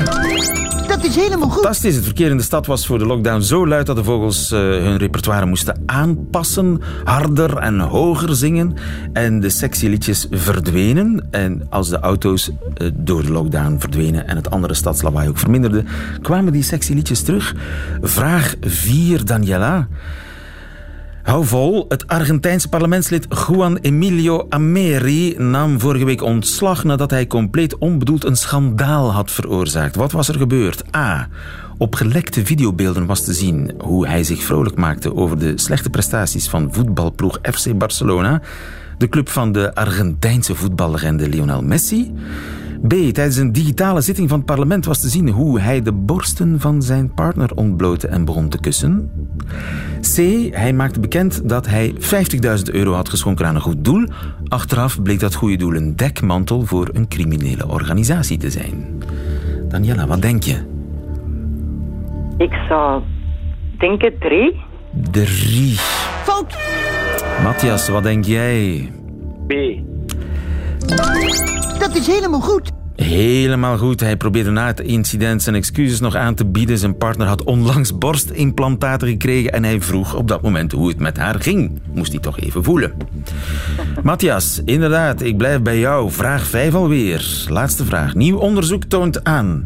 Dat 0.96 1.04
is 1.04 1.16
helemaal 1.16 1.48
goed. 1.48 1.62
Fantastisch. 1.62 1.94
Het 1.94 2.04
verkeer 2.04 2.30
in 2.30 2.36
de 2.36 2.42
stad 2.42 2.66
was 2.66 2.86
voor 2.86 2.98
de 2.98 3.06
lockdown 3.06 3.40
zo 3.40 3.66
luid 3.66 3.86
dat 3.86 3.96
de 3.96 4.04
vogels 4.04 4.52
eh, 4.52 4.58
hun 4.58 4.96
repertoire 4.96 5.46
moesten 5.46 5.82
aanpassen, 5.86 6.80
harder 7.04 7.56
en 7.56 7.80
hoger 7.80 8.36
zingen. 8.36 8.74
En 9.12 9.40
de 9.40 9.50
sexy 9.50 9.86
liedjes 9.86 10.26
verdwenen. 10.30 11.26
En 11.30 11.66
als 11.70 11.88
de 11.88 11.98
auto's 11.98 12.50
eh, 12.74 12.88
door 12.94 13.22
de 13.22 13.32
lockdown 13.32 13.76
verdwenen 13.78 14.28
en 14.28 14.36
het 14.36 14.50
andere 14.50 14.74
stadslawaai 14.74 15.28
ook 15.28 15.38
verminderde, 15.38 15.84
kwamen 16.22 16.52
die 16.52 16.62
sexy 16.62 16.92
liedjes 16.92 17.22
terug. 17.22 17.54
Vraag 18.00 18.54
4, 18.60 19.24
Daniela. 19.24 19.88
Hou 21.26 21.44
vol. 21.44 21.84
Het 21.88 22.06
Argentijnse 22.06 22.68
parlementslid 22.68 23.26
Juan 23.46 23.76
Emilio 23.76 24.46
Ameri 24.48 25.34
nam 25.38 25.80
vorige 25.80 26.04
week 26.04 26.22
ontslag 26.22 26.84
nadat 26.84 27.10
hij 27.10 27.26
compleet 27.26 27.78
onbedoeld 27.78 28.24
een 28.24 28.36
schandaal 28.36 29.12
had 29.12 29.30
veroorzaakt. 29.30 29.96
Wat 29.96 30.12
was 30.12 30.28
er 30.28 30.34
gebeurd? 30.34 30.96
A. 30.96 31.28
Op 31.78 31.94
gelekte 31.94 32.44
videobeelden 32.44 33.06
was 33.06 33.24
te 33.24 33.32
zien 33.32 33.74
hoe 33.78 34.06
hij 34.06 34.24
zich 34.24 34.42
vrolijk 34.42 34.76
maakte 34.76 35.14
over 35.14 35.38
de 35.38 35.58
slechte 35.58 35.90
prestaties 35.90 36.48
van 36.48 36.72
voetbalploeg 36.72 37.38
FC 37.42 37.78
Barcelona, 37.78 38.42
de 38.98 39.08
club 39.08 39.28
van 39.28 39.52
de 39.52 39.74
Argentijnse 39.74 40.54
voetballegende 40.54 41.28
Lionel 41.28 41.62
Messi. 41.62 42.12
B. 42.88 42.92
Tijdens 42.92 43.36
een 43.36 43.52
digitale 43.52 44.00
zitting 44.00 44.28
van 44.28 44.38
het 44.38 44.46
parlement 44.46 44.84
was 44.84 45.00
te 45.00 45.08
zien 45.08 45.28
hoe 45.28 45.60
hij 45.60 45.82
de 45.82 45.92
borsten 45.92 46.60
van 46.60 46.82
zijn 46.82 47.14
partner 47.14 47.54
ontblootte 47.54 48.08
en 48.08 48.24
begon 48.24 48.48
te 48.48 48.60
kussen. 48.60 49.10
C. 50.00 50.16
Hij 50.54 50.72
maakte 50.72 51.00
bekend 51.00 51.48
dat 51.48 51.66
hij 51.66 51.94
50.000 51.94 51.98
euro 52.64 52.92
had 52.92 53.08
geschonken 53.08 53.46
aan 53.46 53.54
een 53.54 53.60
goed 53.60 53.84
doel. 53.84 54.06
Achteraf 54.48 55.02
bleek 55.02 55.20
dat 55.20 55.34
goede 55.34 55.56
doel 55.56 55.74
een 55.74 55.96
dekmantel 55.96 56.62
voor 56.62 56.88
een 56.92 57.08
criminele 57.08 57.68
organisatie 57.68 58.38
te 58.38 58.50
zijn. 58.50 59.02
Daniela, 59.68 60.06
wat 60.06 60.22
denk 60.22 60.42
je? 60.42 60.56
Ik 62.38 62.52
zou 62.68 63.02
denken 63.78 64.18
3. 64.18 64.56
Drie. 65.10 65.74
Fout. 66.24 66.56
Matthias, 67.42 67.88
wat 67.88 68.02
denk 68.02 68.24
jij? 68.24 68.90
B. 69.46 69.52
Dat 71.78 71.94
is 71.94 72.06
helemaal 72.06 72.40
goed. 72.40 72.75
Helemaal 72.96 73.78
goed. 73.78 74.00
Hij 74.00 74.16
probeerde 74.16 74.50
na 74.50 74.66
het 74.66 74.80
incident 74.80 75.42
zijn 75.42 75.54
excuses 75.54 76.00
nog 76.00 76.14
aan 76.14 76.34
te 76.34 76.46
bieden. 76.46 76.78
Zijn 76.78 76.96
partner 76.96 77.26
had 77.26 77.42
onlangs 77.44 77.98
borstimplantaten 77.98 79.08
gekregen 79.08 79.52
en 79.52 79.64
hij 79.64 79.80
vroeg 79.80 80.14
op 80.14 80.28
dat 80.28 80.42
moment 80.42 80.72
hoe 80.72 80.88
het 80.88 80.98
met 80.98 81.16
haar 81.16 81.40
ging. 81.40 81.80
Moest 81.94 82.12
hij 82.12 82.20
toch 82.20 82.38
even 82.40 82.64
voelen. 82.64 82.92
Matthias, 84.02 84.62
inderdaad, 84.64 85.22
ik 85.22 85.36
blijf 85.36 85.62
bij 85.62 85.78
jou. 85.78 86.10
Vraag 86.10 86.46
5 86.46 86.74
alweer. 86.74 87.44
Laatste 87.48 87.84
vraag. 87.84 88.14
Nieuw 88.14 88.36
onderzoek 88.38 88.84
toont 88.84 89.24
aan 89.24 89.64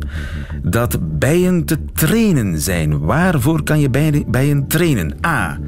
dat 0.62 1.18
bijen 1.18 1.64
te 1.64 1.78
trainen 1.94 2.58
zijn. 2.60 2.98
Waarvoor 2.98 3.62
kan 3.62 3.80
je 3.80 3.90
bijen- 4.26 4.66
trainen? 4.68 5.14
A. 5.26 5.58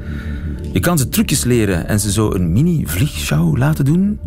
Je 0.73 0.79
kan 0.79 0.97
ze 0.97 1.09
trucjes 1.09 1.43
leren 1.43 1.87
en 1.87 1.99
ze 1.99 2.11
zo 2.11 2.33
een 2.33 2.51
mini-vliegshow 2.51 3.57
laten 3.57 3.85
doen. 3.85 4.19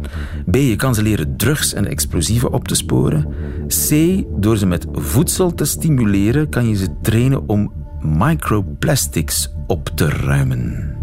B. 0.51 0.57
Je 0.57 0.77
kan 0.77 0.95
ze 0.95 1.03
leren 1.03 1.37
drugs 1.37 1.75
en 1.75 1.87
explosieven 1.87 2.53
op 2.53 2.69
te 2.69 2.75
sporen. 2.75 3.27
C. 3.67 4.23
Door 4.37 4.57
ze 4.57 4.67
met 4.67 4.87
voedsel 4.93 5.55
te 5.55 5.65
stimuleren 5.65 6.49
kan 6.49 6.69
je 6.69 6.77
ze 6.77 6.89
trainen 7.03 7.49
om 7.49 7.73
microplastics 8.01 9.53
op 9.67 9.91
te 9.95 10.09
ruimen. 10.09 10.97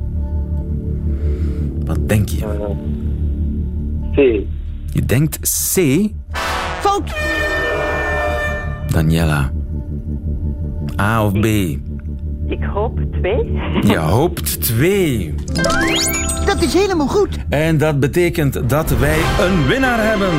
Wat 1.85 2.09
denk 2.09 2.29
je? 2.29 2.39
C. 4.11 4.45
Je 4.93 5.05
denkt 5.05 5.39
C. 5.73 5.81
Fout. 6.79 7.15
Daniela. 8.87 9.51
A 10.99 11.25
of 11.25 11.31
B? 11.31 11.45
Ik 12.47 12.63
hoop 12.63 12.99
2. 13.11 13.59
Je 13.91 13.97
hoopt 13.97 14.61
2. 14.61 15.35
Dat 16.45 16.61
is 16.61 16.73
helemaal 16.73 17.07
goed. 17.07 17.37
En 17.49 17.77
dat 17.77 17.99
betekent 17.99 18.69
dat 18.69 18.97
wij 18.97 19.17
een 19.39 19.67
winnaar 19.67 19.99
hebben. 20.09 20.29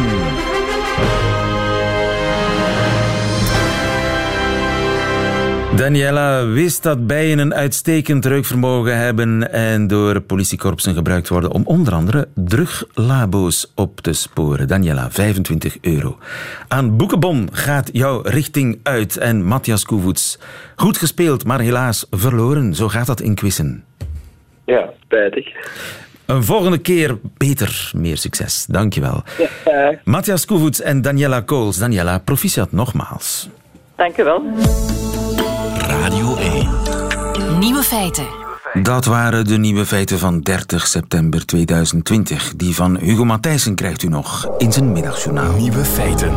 Daniela 5.85 6.47
wist 6.47 6.83
dat 6.83 7.07
bijen 7.07 7.39
een 7.39 7.55
uitstekend 7.55 8.25
reukvermogen 8.25 8.97
hebben 8.97 9.53
en 9.53 9.87
door 9.87 10.21
politiekorpsen 10.21 10.95
gebruikt 10.95 11.29
worden 11.29 11.51
om 11.51 11.63
onder 11.67 11.95
andere 11.95 12.29
druglabo's 12.35 13.73
op 13.75 14.01
te 14.01 14.13
sporen. 14.13 14.69
Daniela, 14.69 15.11
25 15.11 15.77
euro. 15.81 16.19
Aan 16.69 16.97
Boekenbon 16.97 17.49
gaat 17.53 17.91
jouw 17.93 18.21
richting 18.23 18.81
uit 18.83 19.17
en 19.17 19.45
Matthias 19.45 19.85
Koevoets. 19.85 20.39
Goed 20.77 20.99
gespeeld, 20.99 21.45
maar 21.45 21.61
helaas 21.61 22.07
verloren. 22.11 22.75
Zo 22.75 22.89
gaat 22.89 23.07
dat 23.07 23.21
in 23.21 23.35
quizzen. 23.35 23.85
Ja, 24.65 24.91
spijtig. 25.05 25.49
Een 26.27 26.45
volgende 26.45 26.79
keer 26.79 27.19
beter, 27.37 27.91
meer 27.97 28.17
succes. 28.17 28.67
Dankjewel. 28.67 29.23
Ja. 29.65 29.99
Matthias 30.05 30.45
Koevoets 30.45 30.81
en 30.81 31.03
Daniela 31.03 31.41
Kools. 31.41 31.79
Daniela, 31.79 32.19
proficiat 32.19 32.73
nogmaals. 32.73 33.49
Dank 33.97 34.19
u 34.19 34.25
wel. 34.25 34.43
Radio 36.05 36.37
1. 36.37 36.69
Nieuwe 37.59 37.83
feiten. 37.83 38.27
Dat 38.83 39.05
waren 39.05 39.47
de 39.47 39.59
nieuwe 39.59 39.87
feiten 39.87 40.19
van 40.19 40.41
30 40.41 40.87
september 40.87 41.47
2020. 41.47 42.53
Die 42.57 42.75
van 42.75 42.97
Hugo 42.99 43.25
Matthijssen 43.25 43.75
krijgt 43.75 44.03
u 44.03 44.09
nog 44.09 44.49
in 44.59 44.73
zijn 44.73 44.93
middagjournaal. 44.93 45.57
Nieuwe 45.57 45.85
feiten. 45.85 46.33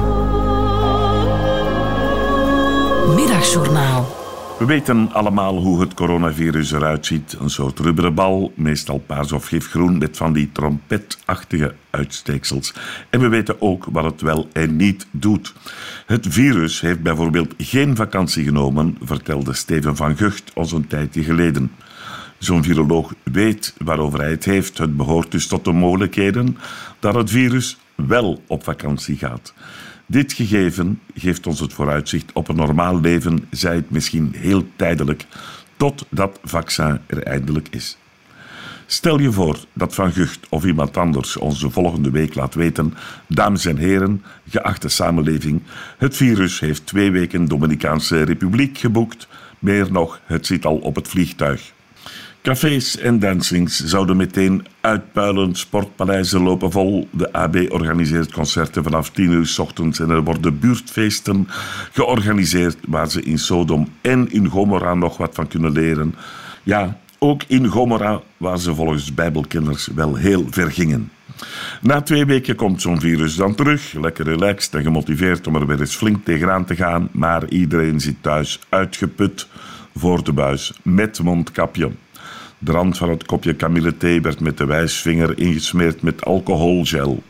Middagjournaal. 3.16 4.17
We 4.60 4.66
weten 4.66 5.12
allemaal 5.12 5.58
hoe 5.58 5.80
het 5.80 5.94
coronavirus 5.94 6.72
eruit 6.72 7.06
ziet. 7.06 7.36
Een 7.40 7.50
soort 7.50 7.80
rubberen 7.80 8.14
bal, 8.14 8.52
meestal 8.56 8.98
paars 8.98 9.32
of 9.32 9.46
gifgroen, 9.46 9.98
met 9.98 10.18
van 10.18 10.34
die 10.34 10.52
trompetachtige 10.52 11.76
uitsteeksels. 11.90 12.74
En 13.10 13.20
we 13.20 13.28
weten 13.28 13.62
ook 13.62 13.86
wat 13.92 14.04
het 14.04 14.22
wel 14.22 14.48
en 14.54 14.76
niet 14.76 15.08
doet. 15.12 15.54
Het 16.06 16.28
virus 16.30 16.82
heeft 16.82 17.02
bijvoorbeeld 17.02 17.54
geen 17.58 17.96
vakantie 17.96 18.44
genomen, 18.44 18.98
vertelde 19.02 19.54
Steven 19.54 19.96
van 19.96 20.18
Gucht 20.18 20.52
ons 20.54 20.72
een 20.72 20.88
tijdje 20.88 21.24
geleden. 21.24 21.72
Zo'n 22.38 22.64
viroloog 22.64 23.14
weet 23.24 23.74
waarover 23.78 24.20
hij 24.20 24.32
het 24.32 24.46
heeft. 24.46 24.78
Het 24.78 24.98
behoort 24.98 25.32
dus 25.32 25.48
tot 25.48 25.66
de 25.66 25.72
mogelijkheden 25.72 26.58
dat 27.00 27.16
het 27.16 27.30
virus 27.30 27.78
wel 27.96 28.42
op 28.48 28.64
vakantie 28.64 29.18
gaat. 29.18 29.54
Dit 30.10 30.34
gegeven 30.34 31.02
geeft 31.16 31.48
ons 31.48 31.60
het 31.60 31.74
vooruitzicht 31.74 32.32
op 32.34 32.48
een 32.48 32.56
normaal 32.56 33.00
leven, 33.00 33.48
zij 33.50 33.76
het 33.76 33.90
misschien 33.90 34.34
heel 34.36 34.68
tijdelijk, 34.76 35.26
tot 35.78 36.06
dat 36.10 36.40
vaccin 36.44 37.00
er 37.06 37.24
eindelijk 37.24 37.68
is. 37.70 37.98
Stel 38.86 39.20
je 39.20 39.32
voor 39.32 39.58
dat 39.74 39.96
Van 39.96 40.12
Gucht 40.12 40.46
of 40.50 40.66
iemand 40.66 40.98
anders 40.98 41.38
ons 41.38 41.60
de 41.60 41.70
volgende 41.70 42.12
week 42.12 42.36
laat 42.36 42.54
weten: 42.54 42.94
Dames 43.28 43.66
en 43.66 43.78
heren, 43.78 44.24
geachte 44.50 44.90
samenleving, 44.90 45.62
het 45.98 46.16
virus 46.16 46.60
heeft 46.60 46.86
twee 46.86 47.12
weken 47.12 47.46
Dominicaanse 47.46 48.22
Republiek 48.22 48.78
geboekt. 48.78 49.28
Meer 49.60 49.92
nog, 49.92 50.20
het 50.26 50.46
zit 50.46 50.66
al 50.66 50.78
op 50.78 50.96
het 50.96 51.08
vliegtuig. 51.08 51.74
Cafés 52.48 52.98
en 52.98 53.20
dancings 53.20 53.84
zouden 53.86 54.18
meteen 54.18 54.66
uitpuilen. 54.82 55.56
Sportpaleizen 55.56 56.42
lopen 56.42 56.72
vol. 56.72 57.08
De 57.12 57.34
AB 57.34 57.66
organiseert 57.70 58.32
concerten 58.32 58.84
vanaf 58.84 59.10
10 59.10 59.32
uur 59.32 59.46
s 59.46 59.60
ochtends. 59.60 60.00
En 60.00 60.10
er 60.10 60.24
worden 60.24 60.60
buurtfeesten 60.60 61.48
georganiseerd 61.92 62.78
waar 62.88 63.10
ze 63.10 63.22
in 63.22 63.40
Sodom 63.40 63.88
en 64.02 64.32
in 64.32 64.48
Gomorra 64.48 64.94
nog 64.94 65.18
wat 65.18 65.36
van 65.36 65.48
kunnen 65.48 65.72
leren. 65.72 66.16
Ja, 66.64 66.98
ook 67.20 67.44
in 67.48 67.68
Gomorra, 67.68 68.22
waar 68.38 68.60
ze 68.60 68.76
volgens 68.76 69.14
bijbelkenners 69.14 69.88
wel 69.96 70.16
heel 70.16 70.48
ver 70.50 70.72
gingen. 70.72 71.12
Na 71.82 72.02
twee 72.02 72.26
weken 72.26 72.56
komt 72.56 72.82
zo'n 72.82 73.00
virus 73.00 73.36
dan 73.36 73.56
terug, 73.56 73.94
lekker 73.94 74.26
relaxed 74.26 74.74
en 74.74 74.84
gemotiveerd 74.84 75.48
om 75.48 75.56
er 75.56 75.68
weer 75.68 75.80
eens 75.80 75.96
flink 75.96 76.26
tegenaan 76.26 76.66
te 76.66 76.76
gaan, 76.76 77.10
maar 77.12 77.50
iedereen 77.50 78.00
zit 78.00 78.16
thuis 78.22 78.60
uitgeput 78.70 79.48
voor 79.96 80.24
de 80.24 80.34
buis 80.34 80.74
met 80.84 81.24
mondkapje. 81.24 81.92
De 82.60 82.72
rand 82.72 82.98
van 82.98 83.10
het 83.10 83.26
kopje 83.26 83.56
kamillethee 83.56 84.22
werd 84.22 84.40
met 84.40 84.58
de 84.58 84.66
wijsvinger 84.66 85.40
ingesmeerd 85.40 86.02
met 86.02 86.26
alcoholgel. 86.26 87.24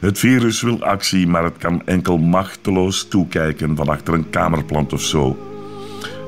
Het 0.00 0.18
virus 0.18 0.62
wil 0.62 0.82
actie, 0.82 1.26
maar 1.26 1.44
het 1.44 1.56
kan 1.58 1.86
enkel 1.86 2.18
machteloos 2.18 3.08
toekijken 3.08 3.76
van 3.76 3.88
achter 3.88 4.14
een 4.14 4.30
kamerplant 4.30 4.92
of 4.92 5.02
zo. 5.02 5.38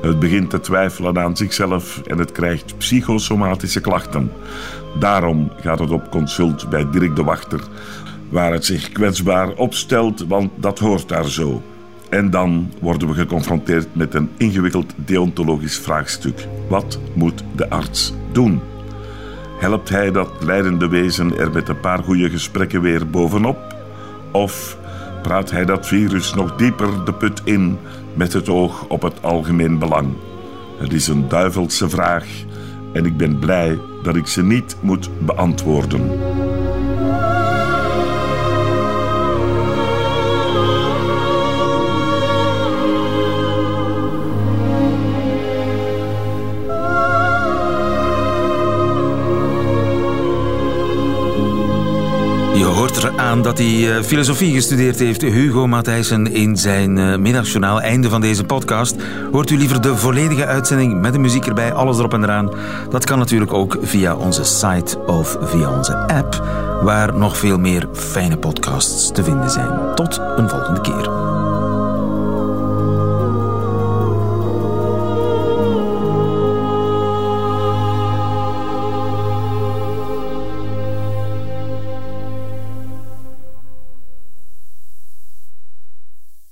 Het 0.01 0.19
begint 0.19 0.49
te 0.49 0.59
twijfelen 0.59 1.17
aan 1.17 1.37
zichzelf 1.37 2.01
en 2.01 2.17
het 2.17 2.31
krijgt 2.31 2.77
psychosomatische 2.77 3.81
klachten. 3.81 4.31
Daarom 4.99 5.51
gaat 5.61 5.79
het 5.79 5.91
op 5.91 6.11
consult 6.11 6.69
bij 6.69 6.89
Dirk 6.91 7.15
de 7.15 7.23
Wachter, 7.23 7.61
waar 8.29 8.51
het 8.51 8.65
zich 8.65 8.91
kwetsbaar 8.91 9.53
opstelt, 9.53 10.25
want 10.27 10.51
dat 10.55 10.79
hoort 10.79 11.09
daar 11.09 11.29
zo. 11.29 11.61
En 12.13 12.29
dan 12.29 12.71
worden 12.81 13.07
we 13.07 13.13
geconfronteerd 13.13 13.95
met 13.95 14.13
een 14.13 14.29
ingewikkeld 14.37 14.93
deontologisch 14.95 15.77
vraagstuk. 15.77 16.47
Wat 16.69 16.99
moet 17.13 17.43
de 17.55 17.69
arts 17.69 18.13
doen? 18.31 18.61
Helpt 19.59 19.89
hij 19.89 20.11
dat 20.11 20.29
leidende 20.39 20.87
wezen 20.87 21.37
er 21.37 21.51
met 21.51 21.69
een 21.69 21.79
paar 21.79 22.03
goede 22.03 22.29
gesprekken 22.29 22.81
weer 22.81 23.09
bovenop? 23.09 23.75
Of 24.31 24.77
praat 25.21 25.51
hij 25.51 25.65
dat 25.65 25.87
virus 25.87 26.33
nog 26.33 26.55
dieper 26.55 27.05
de 27.05 27.13
put 27.13 27.41
in 27.43 27.77
met 28.13 28.33
het 28.33 28.49
oog 28.49 28.87
op 28.87 29.01
het 29.01 29.23
algemeen 29.23 29.79
belang? 29.79 30.13
Het 30.77 30.93
is 30.93 31.07
een 31.07 31.27
duivelse 31.27 31.89
vraag 31.89 32.25
en 32.93 33.05
ik 33.05 33.17
ben 33.17 33.39
blij 33.39 33.79
dat 34.03 34.15
ik 34.15 34.27
ze 34.27 34.43
niet 34.43 34.75
moet 34.81 35.09
beantwoorden. 35.25 36.01
Eraan 53.03 53.41
dat 53.41 53.57
hij 53.57 53.95
eh, 53.95 54.03
filosofie 54.03 54.53
gestudeerd 54.53 54.99
heeft. 54.99 55.21
Hugo 55.21 55.67
Matthijssen 55.67 56.33
in 56.33 56.57
zijn 56.57 56.97
uh, 56.97 57.15
middagjournaal. 57.15 57.81
Einde 57.81 58.09
van 58.09 58.21
deze 58.21 58.43
podcast. 58.43 58.95
Hoort 59.31 59.49
u 59.49 59.57
liever 59.57 59.81
de 59.81 59.95
volledige 59.95 60.45
uitzending 60.45 61.01
met 61.01 61.13
de 61.13 61.19
muziek 61.19 61.45
erbij, 61.45 61.73
alles 61.73 61.97
erop 61.97 62.13
en 62.13 62.23
eraan? 62.23 62.51
Dat 62.89 63.05
kan 63.05 63.17
natuurlijk 63.17 63.53
ook 63.53 63.77
via 63.81 64.15
onze 64.15 64.43
site 64.43 64.99
of 64.99 65.37
via 65.41 65.77
onze 65.77 65.95
app, 65.97 66.43
waar 66.81 67.17
nog 67.17 67.37
veel 67.37 67.59
meer 67.59 67.87
fijne 67.93 68.37
podcasts 68.37 69.11
te 69.11 69.23
vinden 69.23 69.49
zijn. 69.49 69.95
Tot 69.95 70.21
een 70.35 70.49
volgende 70.49 70.81
keer. 70.81 71.22